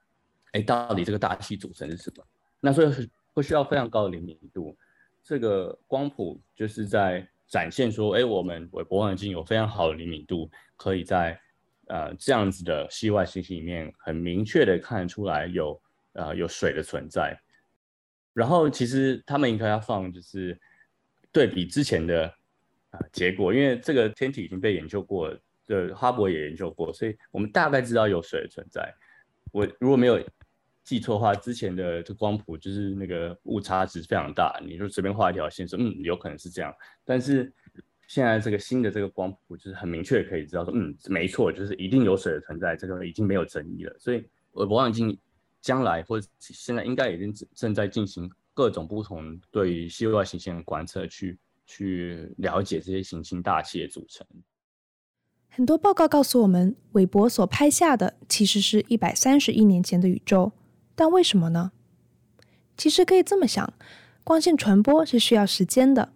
[0.52, 2.24] 哎，到底这个大气组成是什么？
[2.58, 4.74] 那所以会需要非常高的灵敏度。
[5.22, 11.40] 这个光谱就是在展现说，哎，我们韦伯望远镜有非常好的灵敏度，可以在
[11.86, 15.80] 呃这样子的系外行星里面很明确的看出来有。
[16.14, 17.38] 呃，有水的存在，
[18.32, 20.58] 然后其实他们应该要放，就是
[21.30, 22.26] 对比之前的
[22.90, 25.32] 啊、结果，因为这个天体已经被研究过，
[25.66, 28.92] 的哈勃也研究过，所以我们大概知道有水的存在。
[29.52, 30.18] 我如果没有
[30.88, 36.74] 记错的话，之前的这光谱就是那个误差值非常大，你就随便画一条线说，嗯，有可能是这样。
[37.04, 37.52] 但是
[38.06, 43.94] 现在这个新的这个光谱就是很明确可以知道说，嗯，没错，就是一定有水的存在，这个已经没有争议了。
[43.98, 45.18] 所以我望远镜。
[45.60, 54.24] 将来或者现在应该已经正在进行各种不同对于系外行星的观测，去去了解这些行星大气的组成。
[55.48, 60.52] 很多报告告诉我们，韦伯所拍下的其实是一百三十亿年前的宇宙，
[60.98, 61.70] 但为什么呢？
[62.76, 63.72] 其实可以这么想，
[64.24, 66.08] 光线传播是需要时间的。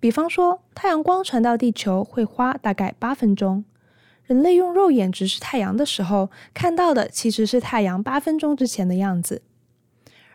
[0.00, 3.66] 比方说，太阳光传到地球会花大概八分钟。
[4.24, 9.42] 人类用肉眼直视太阳的时候，看到的其实是太阳八分钟之前的样子。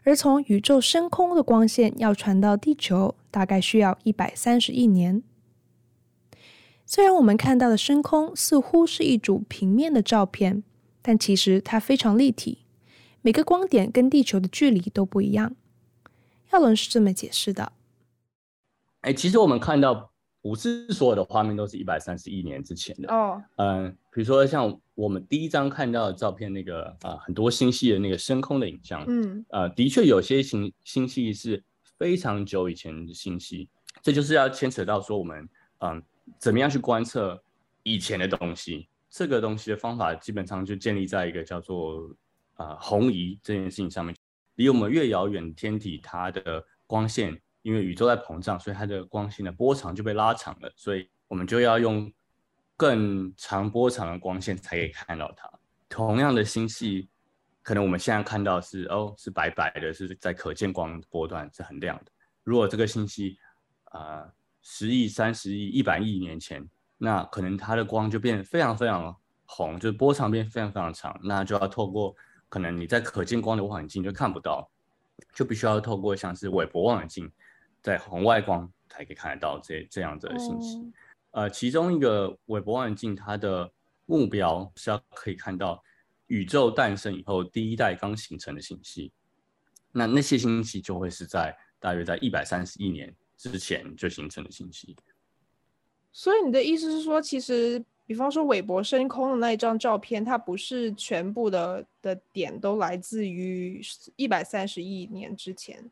[0.03, 5.23] 而从宇宙深空的光线要传到地球，大概需要一百三十亿年。
[6.85, 10.61] 虽然我们看到的深空似乎是一组平面的照片，
[11.01, 12.59] 但其实它非常立体，
[13.21, 15.55] 每个光点跟地球的距离都不一样。
[16.51, 17.71] 亚伦是这么解释的：
[19.01, 20.09] 哎，其实我们看到。
[20.43, 31.63] 不是所有的画面都是一百三十亿年之前的哦，嗯、呃，比如说像我们第一张看到的照片，那个啊、呃、很多星系的那个深空的影像，嗯，呃，的确有些星星系是
[31.99, 33.69] 非常久以前的星系，
[34.01, 36.01] 这就是要牵扯到说我们嗯、呃、
[36.39, 37.39] 怎么样去观测
[37.83, 44.15] 以前的东西，这个东西的方法基本上就建立在一个叫做啊、呃、红移这件事情上面，
[44.55, 47.41] 离我们越遥远天体，它的光线。
[47.63, 52.11] 因为宇宙在膨胀，所以它的光线的波长就被拉长了，所以我们就要用
[52.75, 55.47] 更长波长的光线才可以看到它。
[55.87, 57.07] 同样的星系，
[57.61, 62.11] 可能我们现在看到是哦，是白白的，是在可见光波段是很亮的。
[62.43, 63.37] 如果这个星系
[63.91, 64.25] 啊
[64.63, 66.67] 十亿、三十亿、一百亿年前，
[66.97, 69.15] 那可能它的光就变得非常非常
[69.45, 72.15] 红，就是波长变非常非常长，那就要透过
[72.51, 74.69] 可能你在可见光的望远镜就看不到，
[75.33, 77.31] 就必须要透过像是韦伯望远镜。
[77.81, 80.93] 在红外光才可以看得到这这样子的信息，嗯、
[81.31, 83.67] 呃，其中一个韦伯望远镜它的
[84.05, 85.83] 目标是要可以看到
[86.27, 89.11] 宇宙诞生以后第一代刚形成的信息，
[89.91, 94.95] 那那些信息就会是在大约在一百三十亿年之前就形成的信息。
[96.11, 97.83] 所以你的意思是说，其实。
[98.11, 103.81] 比方说韦伯升空的那一张照片，它不是全部的的点都来自于
[104.17, 105.89] 一百三十亿年之前。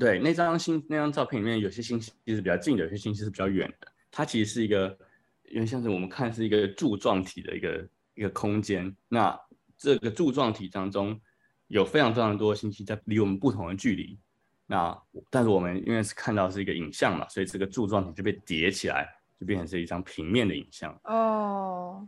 [0.00, 3.86] 对，那张星那张照片里面有些星系是比较近的，有些星系是比较远的。
[4.10, 4.98] 它其实是一个，
[5.44, 8.92] 因为像是我们看是一个柱状体的一个一个空间。
[9.08, 9.40] 那
[9.76, 11.20] 这个柱状体当中
[11.68, 14.18] 有非常非常多的星系在离我们不同的距离。
[14.66, 19.08] 那但是我们因为是看到是一个影像嘛，所以这个柱状体就被叠起来，
[19.38, 20.98] 就变成是一张平面的影像。
[21.04, 22.06] 哦，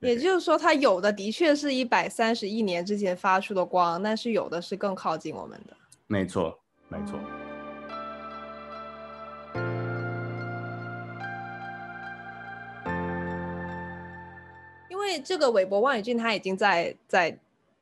[0.00, 5.76] 也就是说，它有的的确是一百三十亿年之前发出的光，但是有的是更靠近我们的。
[6.06, 7.18] 没错，没错。
[14.90, 17.38] 因为这个韦伯望远镜它已经在在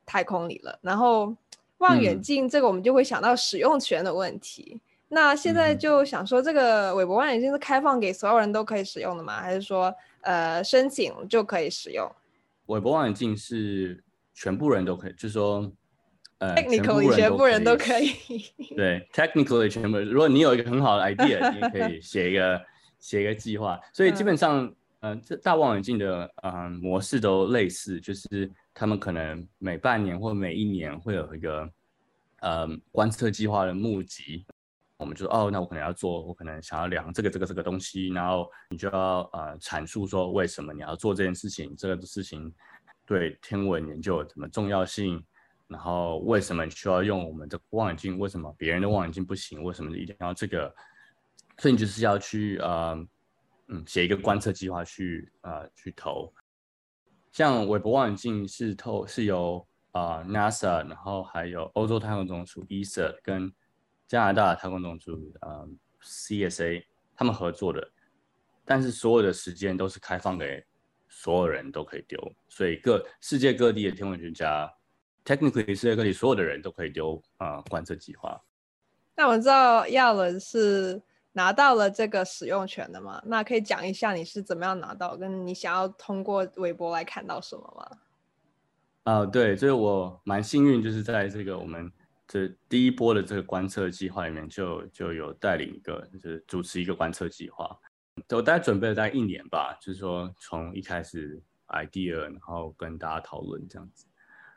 [0.07, 1.35] 太空里了，然后。
[1.79, 4.71] 望远镜这个，我们就会想到使用权的问题。
[4.73, 4.81] 嗯、
[5.15, 9.41] 那现在就想说，这个韦伯望远镜是开放给所有人都可以使用的吗？
[9.41, 12.11] 还是说，呃，申请就可以使用？
[12.67, 14.03] 韦伯望远镜是
[14.33, 15.71] 全部人都可以，就是说，
[16.39, 18.15] 呃，technically 全部人都可以。
[18.75, 20.09] 对，technically 全部人。
[20.09, 22.63] 如果你有一个很好的 idea，你也可以写一个
[22.99, 23.79] 写一个计划。
[23.93, 24.65] 所以基本上，
[25.01, 28.51] 嗯、呃，这大望远镜的嗯、呃、模式都类似，就是。
[28.75, 31.69] 他们可能每半年或每一年会有一个，
[32.41, 34.47] 呃，观测计划的募集，
[35.03, 42.51] 我们就哦，那我可能要做，我可能想要量这个这个这个东西，然后你就要呃阐述说为什么你要做这件事情，这个事情
[43.05, 45.23] 对天文研究有什么重要性，
[45.67, 50.75] 然后为什么你需要用我们的望远镜，为什么别人的望远镜不行，为什么一定要这个，
[51.59, 52.95] 所以你就是要去呃
[53.69, 56.33] 嗯写一个观测计划去呃去投。
[57.33, 63.53] 像韦伯望远镜是透是由啊、呃、NASA，然后还有欧洲太空总署 ESA 跟
[64.13, 65.67] 加拿大太空总署呃
[66.03, 66.85] CSA
[67.17, 67.91] 他们合作的，
[68.63, 70.63] 但是所有的时间都是开放给
[71.09, 74.71] 所有人都可以丢，所以各世界各地的天文学家
[75.25, 78.39] ，technically 世界各地所有的人都可以丢啊、呃、观测计划。
[79.15, 81.01] 那我知道亚伦是。
[81.35, 83.19] 拿到了这个使用权的嘛？
[83.25, 87.99] 那可以讲一下你是怎么样拿到，跟你想要通过微博来看到什么吗？
[89.05, 91.91] 啊、呃，对，所以我蛮幸运，就是在这个我们
[92.33, 97.79] 这第一波的这个观测计划里面就，就有带领一个，就是主持一个观测计划。
[98.31, 104.07] 我大概准备了大概一年吧，就是说从一开始 idea，然后跟大家讨论这样子。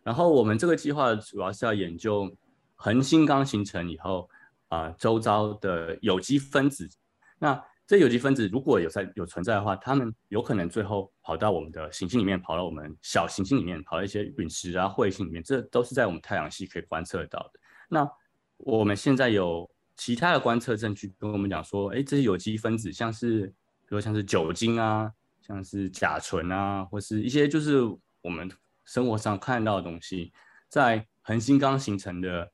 [0.03, 2.34] 然后我们这个计划主要是要研究
[2.76, 4.30] 恒星刚形成以后。
[4.69, 6.89] 啊，周遭的有机分子，
[7.38, 17.59] 那这有机分子如果有在有存在的话，它们有可能最后跑到我们的行星里面，跑到我们小行星里面，跑到一些陨石啊、彗星里面，这都是在我们太阳系可以观测到的。
[17.89, 18.09] 那
[18.57, 25.11] 我们现在有其他的观测证据跟我们讲说，哎，这些有机分子像是，比如像是酒精啊，
[25.41, 27.81] 像是甲醇啊，或是一些就是
[28.21, 28.49] 我们
[28.83, 30.31] 生活上看到的东西，
[30.69, 32.51] 在恒星刚形成的。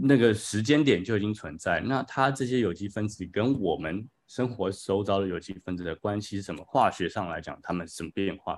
[0.00, 6.64] 那个时间点就已经存在，那它这些有机分子跟我们生活周遭的有机分子的关系是什么？
[6.64, 8.56] 化学上来讲，它们什么变化？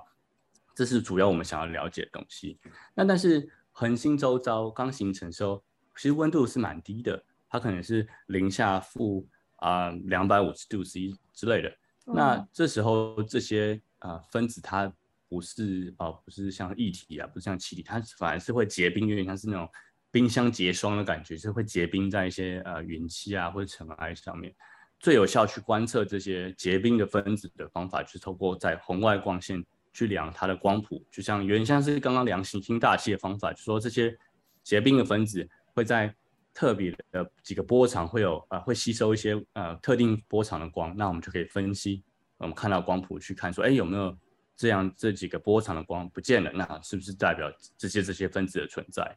[0.75, 2.59] 这是主要我们想要了解的东西。
[2.95, 5.65] 那但是恒星周遭刚形成时候，
[5.97, 9.27] 其实温度是蛮低的，它可能是零下负
[9.57, 11.69] 啊两百五十度 C 之类的。
[12.07, 14.93] 嗯、那这时候这些啊、呃、分子它
[15.29, 19.69] 不是啊、呃、不是像液体啊，不是像气体，它反而是会结冰，有点像是那种。
[20.11, 24.55] 冰箱结霜的感觉，就是会结冰在一些呃云气啊或者尘埃上面。
[25.01, 29.61] 最有效去观测这些结冰的分子的方法，就是透过在红外光线
[29.93, 34.17] 去量它的光谱，就像原先是刚刚量行星大气的方法，就说这些
[34.63, 36.15] 结冰的分子会在
[36.53, 42.03] 特别的几个波长会有呃会吸收一些呃特定波长的光，那我们就可以分析，
[42.39, 44.17] 我们看到光谱去看说，哎有没有
[44.57, 49.17] 这样这几个波长的光不见了，那是不是代表这些这些分子的存在？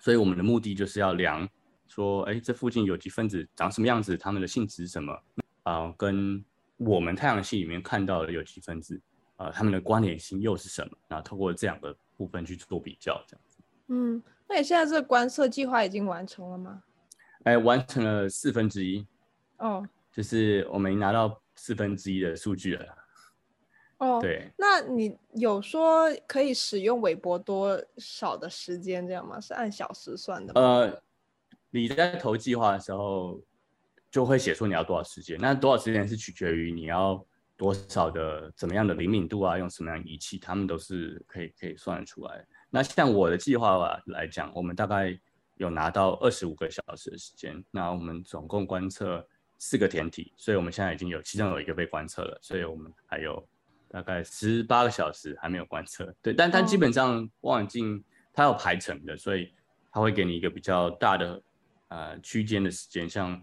[0.00, 1.48] 所以我们的目的就是要量，
[1.88, 5.22] 说，哎，这附近有机分子长什么样子，它们的性质是什么
[5.64, 6.44] 啊、跟
[6.76, 9.00] 我们太阳系里面看到的有机分子，
[9.36, 10.96] 啊、呃，它们的关联性又是什么？
[11.08, 13.58] 然后透过这两个部分去做比较，这样子。
[13.88, 16.82] 嗯，那你现在这个观测计划已经完成了吗？
[17.44, 19.06] 哎，完成了四分之一。
[19.58, 22.98] 哦，就是我们拿到四分之一的数据了。
[23.98, 29.40] 哦，对，那你有说可以使用韦伯多少的时间这样吗？
[29.40, 30.60] 是按小时算的吗？
[30.60, 31.02] 呃，
[31.70, 33.42] 你在投计划的时候
[34.10, 37.24] 就会写出你要多少时间，那多少时间是取决于你要
[37.56, 42.46] 多少的怎么样的灵敏度啊，用什么样的仪器，他们都是可以可以算得出来。
[42.70, 45.18] 那像我的计划吧来讲，我们大概
[45.56, 49.26] 有拿到二十五个小时的时间，那我们总共观测
[49.58, 53.48] 四个天体，所以我们现在已经有其中有一个被观测了，所以我们还有。
[53.90, 56.14] 大概十八个小时还没有观测。
[56.20, 58.04] 对，但它基本上望远镜
[58.34, 59.50] 它有排程的，所以
[59.90, 61.42] 它会给你一个比较大的
[61.88, 63.42] 呃区间的时间，像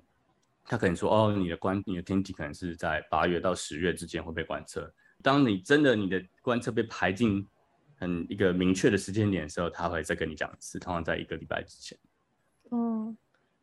[0.63, 4.93] 它可能说哦，你的观你的天体可能是在八月到十月之间会被观测。
[5.23, 7.43] 当你真的你的观测被排进
[7.97, 11.97] 很一个明确的时间点的时候，他会再跟你讲一次，通常在一个礼拜之前。
[12.71, 13.15] 嗯，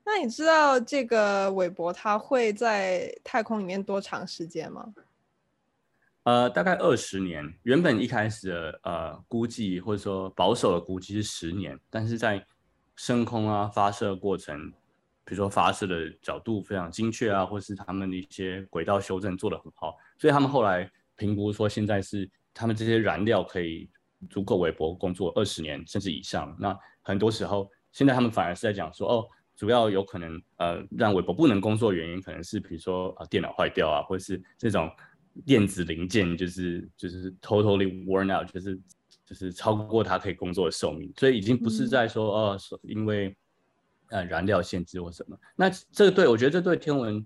[0.05, 4.95] 那你知道这个韦伯他会在太空里面多长时间吗？
[6.25, 7.53] 呃，大概二十年。
[7.65, 12.47] 原本一开始的呃估计或者说保守的估计是十年，但是在
[12.95, 14.71] 升空啊发射过程，
[15.25, 23.91] 比如说发射的角度非常精确啊，或是他们的一些轨道修正做得很好，所以他们后来评估说现在是他们这些燃料可以
[24.31, 26.57] 足够韦伯工作二十年甚至以上。
[26.59, 27.71] 那很多时候。
[27.95, 34.91] 现在他们反而是在讲说，哦，主要有可能，呃，让韦伯不能工作的原因，可能是比如说啊，电脑坏掉啊，或者是这种
[35.45, 38.81] 电子零件就是就是 totally worn out，就是
[39.27, 43.37] 就是超过它可以工作的寿命，所以已经不是在说哦，因为
[44.09, 45.39] 呃燃料限制或什么。
[45.55, 47.23] 那这个对我觉得这对天文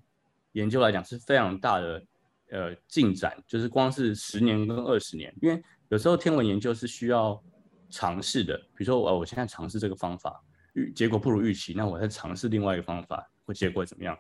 [0.50, 2.04] 研究来讲是非常大的
[2.50, 7.42] 呃进展，就是光是十年跟二十年，因为有时候天文研究是需要
[7.90, 10.42] 尝试的，比如说我我现在尝试这个方法。
[10.74, 14.14] 预结果不如预期，那我再尝试另外一个方法，会结果怎么样？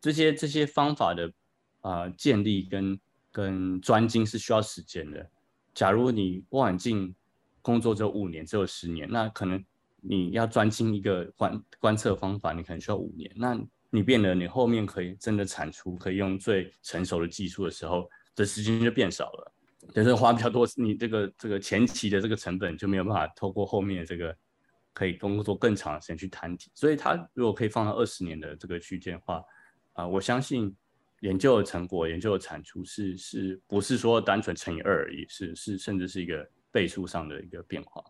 [0.00, 1.32] 这些这些方法的
[1.82, 3.00] 啊、建立跟
[3.30, 5.30] 跟专精是需要时间的。
[5.72, 7.14] 假如你望远镜
[7.62, 9.64] 工作只有五年，只有十年，那可能
[10.00, 13.30] 你要专精一个观观测方法，你可能需要五年。
[13.36, 13.54] 那
[13.90, 19.52] 你变得你后面可以真的产出，可以用最成熟的技术的时候，的时间就变少了，
[19.94, 24.36] 就是花比较多，你这个这个前期的这个成本就没有办法透过后面这个。
[24.92, 29.40] 可以工作更长的时间去摊体，所以它如果可以放到二十年的这个区间的话，
[29.92, 30.74] 啊、我相信
[31.20, 38.02] 研究的成果、研究的产出是是不是说单纯乘以二而已，是是甚至是一个倍数上的一个变化。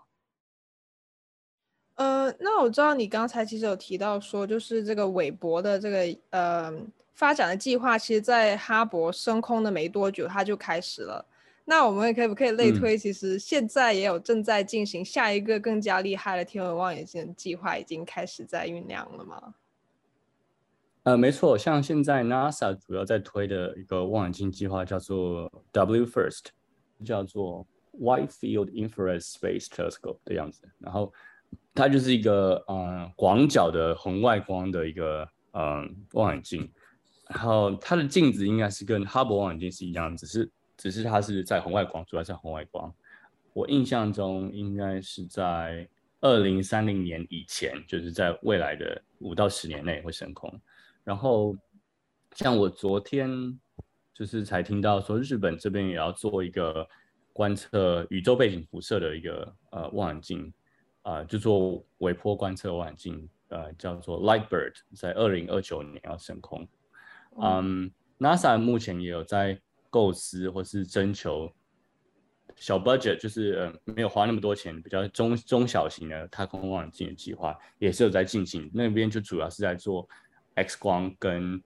[2.01, 6.73] 呃，那我知道你刚才其实有提到说，就是这个韦伯的这个呃
[7.13, 11.23] 发展的计划，其实在哈勃升空的没多久，它就开始了。
[11.67, 19.55] 那我们可以不可以类推，其实现在也有正在进行下一个更加厉害的天文望远镜计划，已经开始在酝酿了吗？
[21.03, 26.47] 呃，没错，像现在 NASA 主要在推的一个望远镜计划叫做 WFIRST，
[27.05, 27.67] 叫做
[28.01, 30.63] Wide Field Infrared Space Telescope 的样子。
[30.79, 31.13] 然后
[31.75, 36.71] 它就是一个嗯广角的红外光的一个嗯望远镜，
[37.29, 40.51] 然后它的镜子应该是跟哈勃望远镜是一样，只是。
[40.83, 42.91] 只是它是在红外光，主要在红外光。
[43.53, 45.87] 我印象中应该是在
[46.23, 50.51] 二零三零年以前，就是在未来的五到十年内会升空。
[51.05, 51.55] 然后，
[52.35, 53.29] 像我昨天
[54.15, 56.89] 就是才听到说，日本这边也要做一个
[57.35, 60.51] 观测宇宙背景辐射的一个呃望远镜，
[61.03, 66.67] 啊、呃，就做微波观测望远镜，呃，叫做 LightBird，在二零二九年要升空。
[67.41, 69.61] 嗯，NASA 目前也有在。
[69.93, 71.53] 构思或是征求
[72.55, 78.71] 小 budget，就是呃没有花那么多钱，比较中中小型的太空望远镜的计划也是有在进行。
[78.73, 80.09] 那边就主要是在做
[80.55, 81.61] X 光跟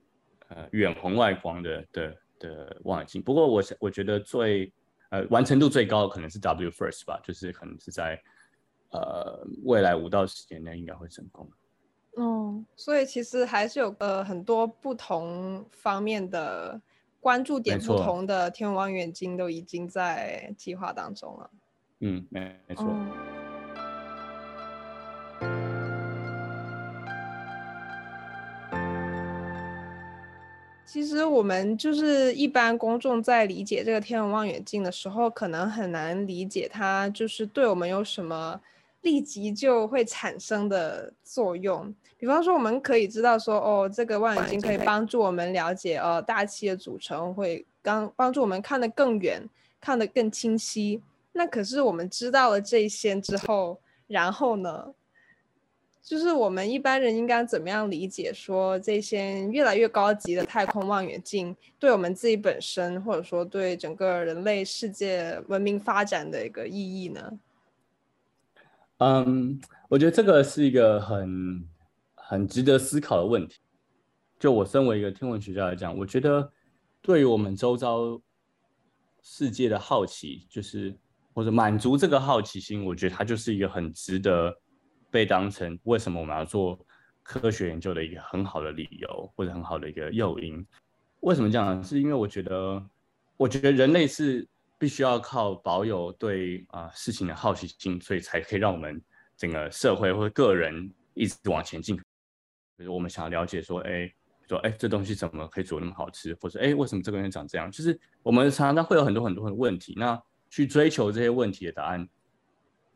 [0.47, 3.21] 呃远红外光的的的望远镜。
[3.21, 4.73] 不过我我觉得最
[5.11, 8.19] 呃完成度最高的可能是 WFIRST 吧，就是可能是在
[8.95, 11.49] 呃未来五到十年内应该会成功。
[12.17, 16.81] 嗯，所以其实还是有呃很多不同方面的。
[17.21, 21.49] 关注点不同的天文望远镜都已经在计划当中了。
[22.01, 22.85] 嗯，没没错。
[30.85, 38.61] 其实我们就是一般公众在理解这个天文望远镜的时候，可能很难理解它就是对我们有什么
[39.05, 41.93] 立即就会产生的作用。
[42.17, 49.47] 比方说，我们可以知道说，哦，这个望远镜可以帮助我们了解，呃，大气的组成，会刚帮助我们看得更远，
[49.79, 51.01] 看得更清晰。
[51.33, 54.91] 那可是我们知道了这些之后，然后呢，
[56.01, 67.31] 就是我们一般人应该怎么样理解说，这些越来越高级的太空望远镜对我们自己本身，或者说对整个人类世界文明发展的一个意义呢？
[68.97, 71.67] 嗯，我觉得这个是一个很。
[72.27, 73.59] 很值得思考的问题。
[74.39, 76.51] 就我身为一个天文学家来讲，我觉得
[76.99, 78.19] 对于我们周遭
[79.21, 80.97] 世界的好奇，就是
[81.35, 84.51] 或者满足这个好奇心，我觉得它就是一个很值得
[85.11, 86.83] 被当成为什么我们要做
[87.21, 90.65] 科学研究的一个很好的理由，或者很好的一个诱因。
[91.19, 91.83] 为什么这样呢？
[91.83, 92.83] 是因为我觉得，
[93.37, 99.01] 我觉得人类是必须要靠保有对啊、事情的好奇心，所以才可以让我们
[99.37, 101.95] 整个社会或者个人一直往前进。
[102.77, 104.13] 比如我们想要了解说，哎，
[104.47, 107.71] 说哎这东西怎么可以煮那么好吃，或者哎为什么这个人长这样？
[107.71, 112.07] 就是我们常常会有很多很多的问题，那去追求这些问题的答案，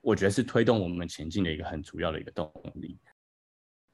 [0.02, 2.98] 我觉得是推动我们前进的一个很主要的一个动力。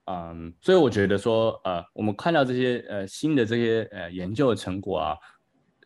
[0.05, 5.17] 嗯，所以我觉得说，呃，我们看到这些呃新的这些呃研究的成果啊，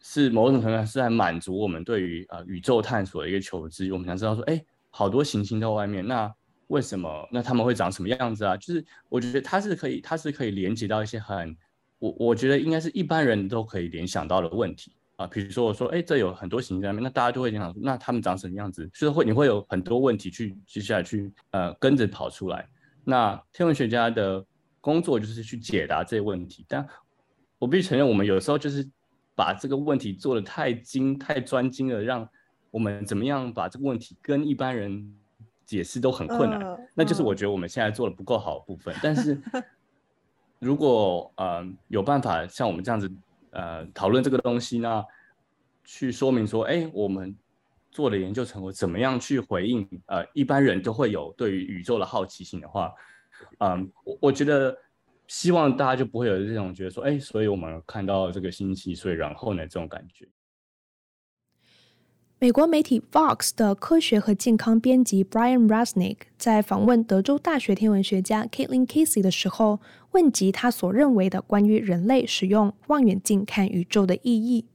[0.02, 3.92] 是某种程度上是在满足我们对于呃宇宙探索的一个求知。
[3.92, 6.34] 我们想知道说，哎，好多行星在外面，那
[6.68, 7.28] 为什么？
[7.32, 8.56] 那他们会长什么样子啊？
[8.56, 11.56] 就是我觉得它是可以，它是可以连接到一些很，
[11.98, 15.26] 我我觉得应该是一般人都可以联想到的问题啊。
[15.28, 18.88] 比如说我说，哎，这有很多行星在外面，那大家就会联想说，那他们长什么样子？
[18.94, 22.68] 就是会你会有很多问题去接下来去呃跟着跑出来。
[23.04, 24.46] 那天文学家的
[24.80, 26.88] 工作就是去解答这些问题，但
[27.58, 28.88] 我必须承认，我们有时候就是
[29.40, 32.28] 把这个问题做的太精、太专精了，让
[32.72, 35.16] 我们怎么样把这个问题跟一般人
[35.66, 36.60] 解释都很困难。
[36.60, 38.94] Uh, 那就是我觉得我们现在做的不够好的部分。
[38.96, 39.42] Uh, 但是
[40.60, 43.10] 如果呃有办法像我们这样子
[43.52, 45.06] 呃讨论这个东西呢，
[45.86, 47.34] 去说明说，哎，我们。
[47.92, 49.84] 做的研究成果怎么样去回应？
[50.06, 52.94] 呃，一般人都会有对于宇宙的好奇心的话，
[53.58, 54.78] 嗯，我我觉得
[55.30, 60.28] 希望大家就不会有这种觉得说，哎，所以我们看到这个星系，所以然后呢，这种感觉。
[62.40, 69.80] 美国媒体 Vox 的科学和健康编辑 Brian Rosnick 在访问德州大学天文学家 Caitlin Casey 的时候，
[70.14, 74.66] 问及他所认为的关于人类使用望远镜看宇宙的意义。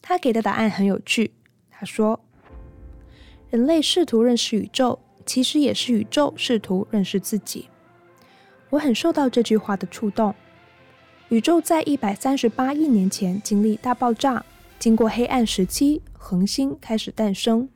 [0.00, 1.32] 他给的答案很有趣，
[1.68, 2.20] 他说。
[3.50, 7.68] 人类试图认识宇宙，其实也是宇宙试图认识自己。
[8.70, 10.34] 我很受到这句话的触动。
[11.28, 14.44] 宇宙在一百三十八亿年前经历大爆炸，
[14.78, 17.68] 经过黑暗时期，恒星开始诞生。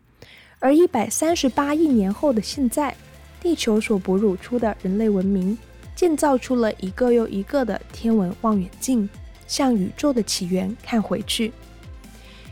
[0.58, 2.94] 而一百三十八亿年后的现在，
[3.40, 5.56] 地球所哺乳出的人类文明，
[5.96, 9.08] 建造出了一个又一个的天文望远镜，
[9.46, 11.52] 向宇宙的起源看回去。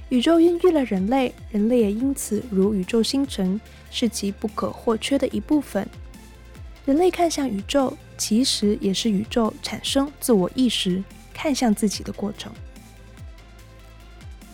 [0.08, 3.60] 宇宙孕育了人类，人类也因此如宇宙星辰，
[3.90, 5.86] 是其不可或缺的一部分。
[6.86, 11.02] 人类看向宇宙，其实也是宇宙产生自我意识、
[11.32, 12.52] 看向自己的过程。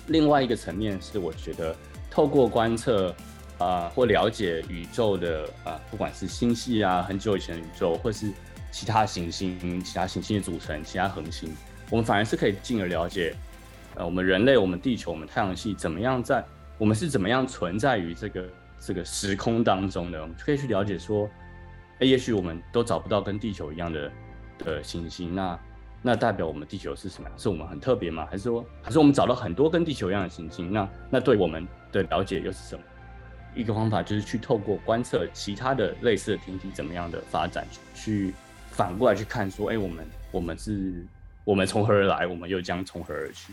[0.09, 1.75] 另外一个层面是，我觉得
[2.11, 3.13] 透过观测
[3.59, 8.31] 啊、或了解宇宙的啊、不管是星系啊，很久以前的宇宙，或是
[8.71, 11.51] 其他行星、其他行星的组成、其他恒星，
[11.89, 13.35] 我们反而是可以进而了解。
[13.95, 16.45] 呃，我们人类，我们地球，我们太阳系，怎么样在
[16.77, 18.51] 我们是怎么样存在于这个
[18.81, 20.21] 这个时空当中的？
[20.21, 21.31] 我们可以去了解说，
[22.01, 24.13] 哎，也许我们都找不到跟地球一样的
[24.59, 25.59] 的行星，那
[26.03, 27.39] 那代表我们地球是什么样？
[27.39, 28.27] 是我们很特别吗？
[28.31, 30.73] 还是说，还是我们找到很多跟地球一样的行星？
[30.73, 32.83] 那那对我们的了解又是什么？
[33.55, 38.35] 一个方法就是去透过观测其他的类似的天体怎么样的发展，去
[38.71, 41.05] 反过来去看说，哎，我们我们是。
[41.47, 42.27] 我们从何而来？
[42.27, 43.53] 我们又将从何而去？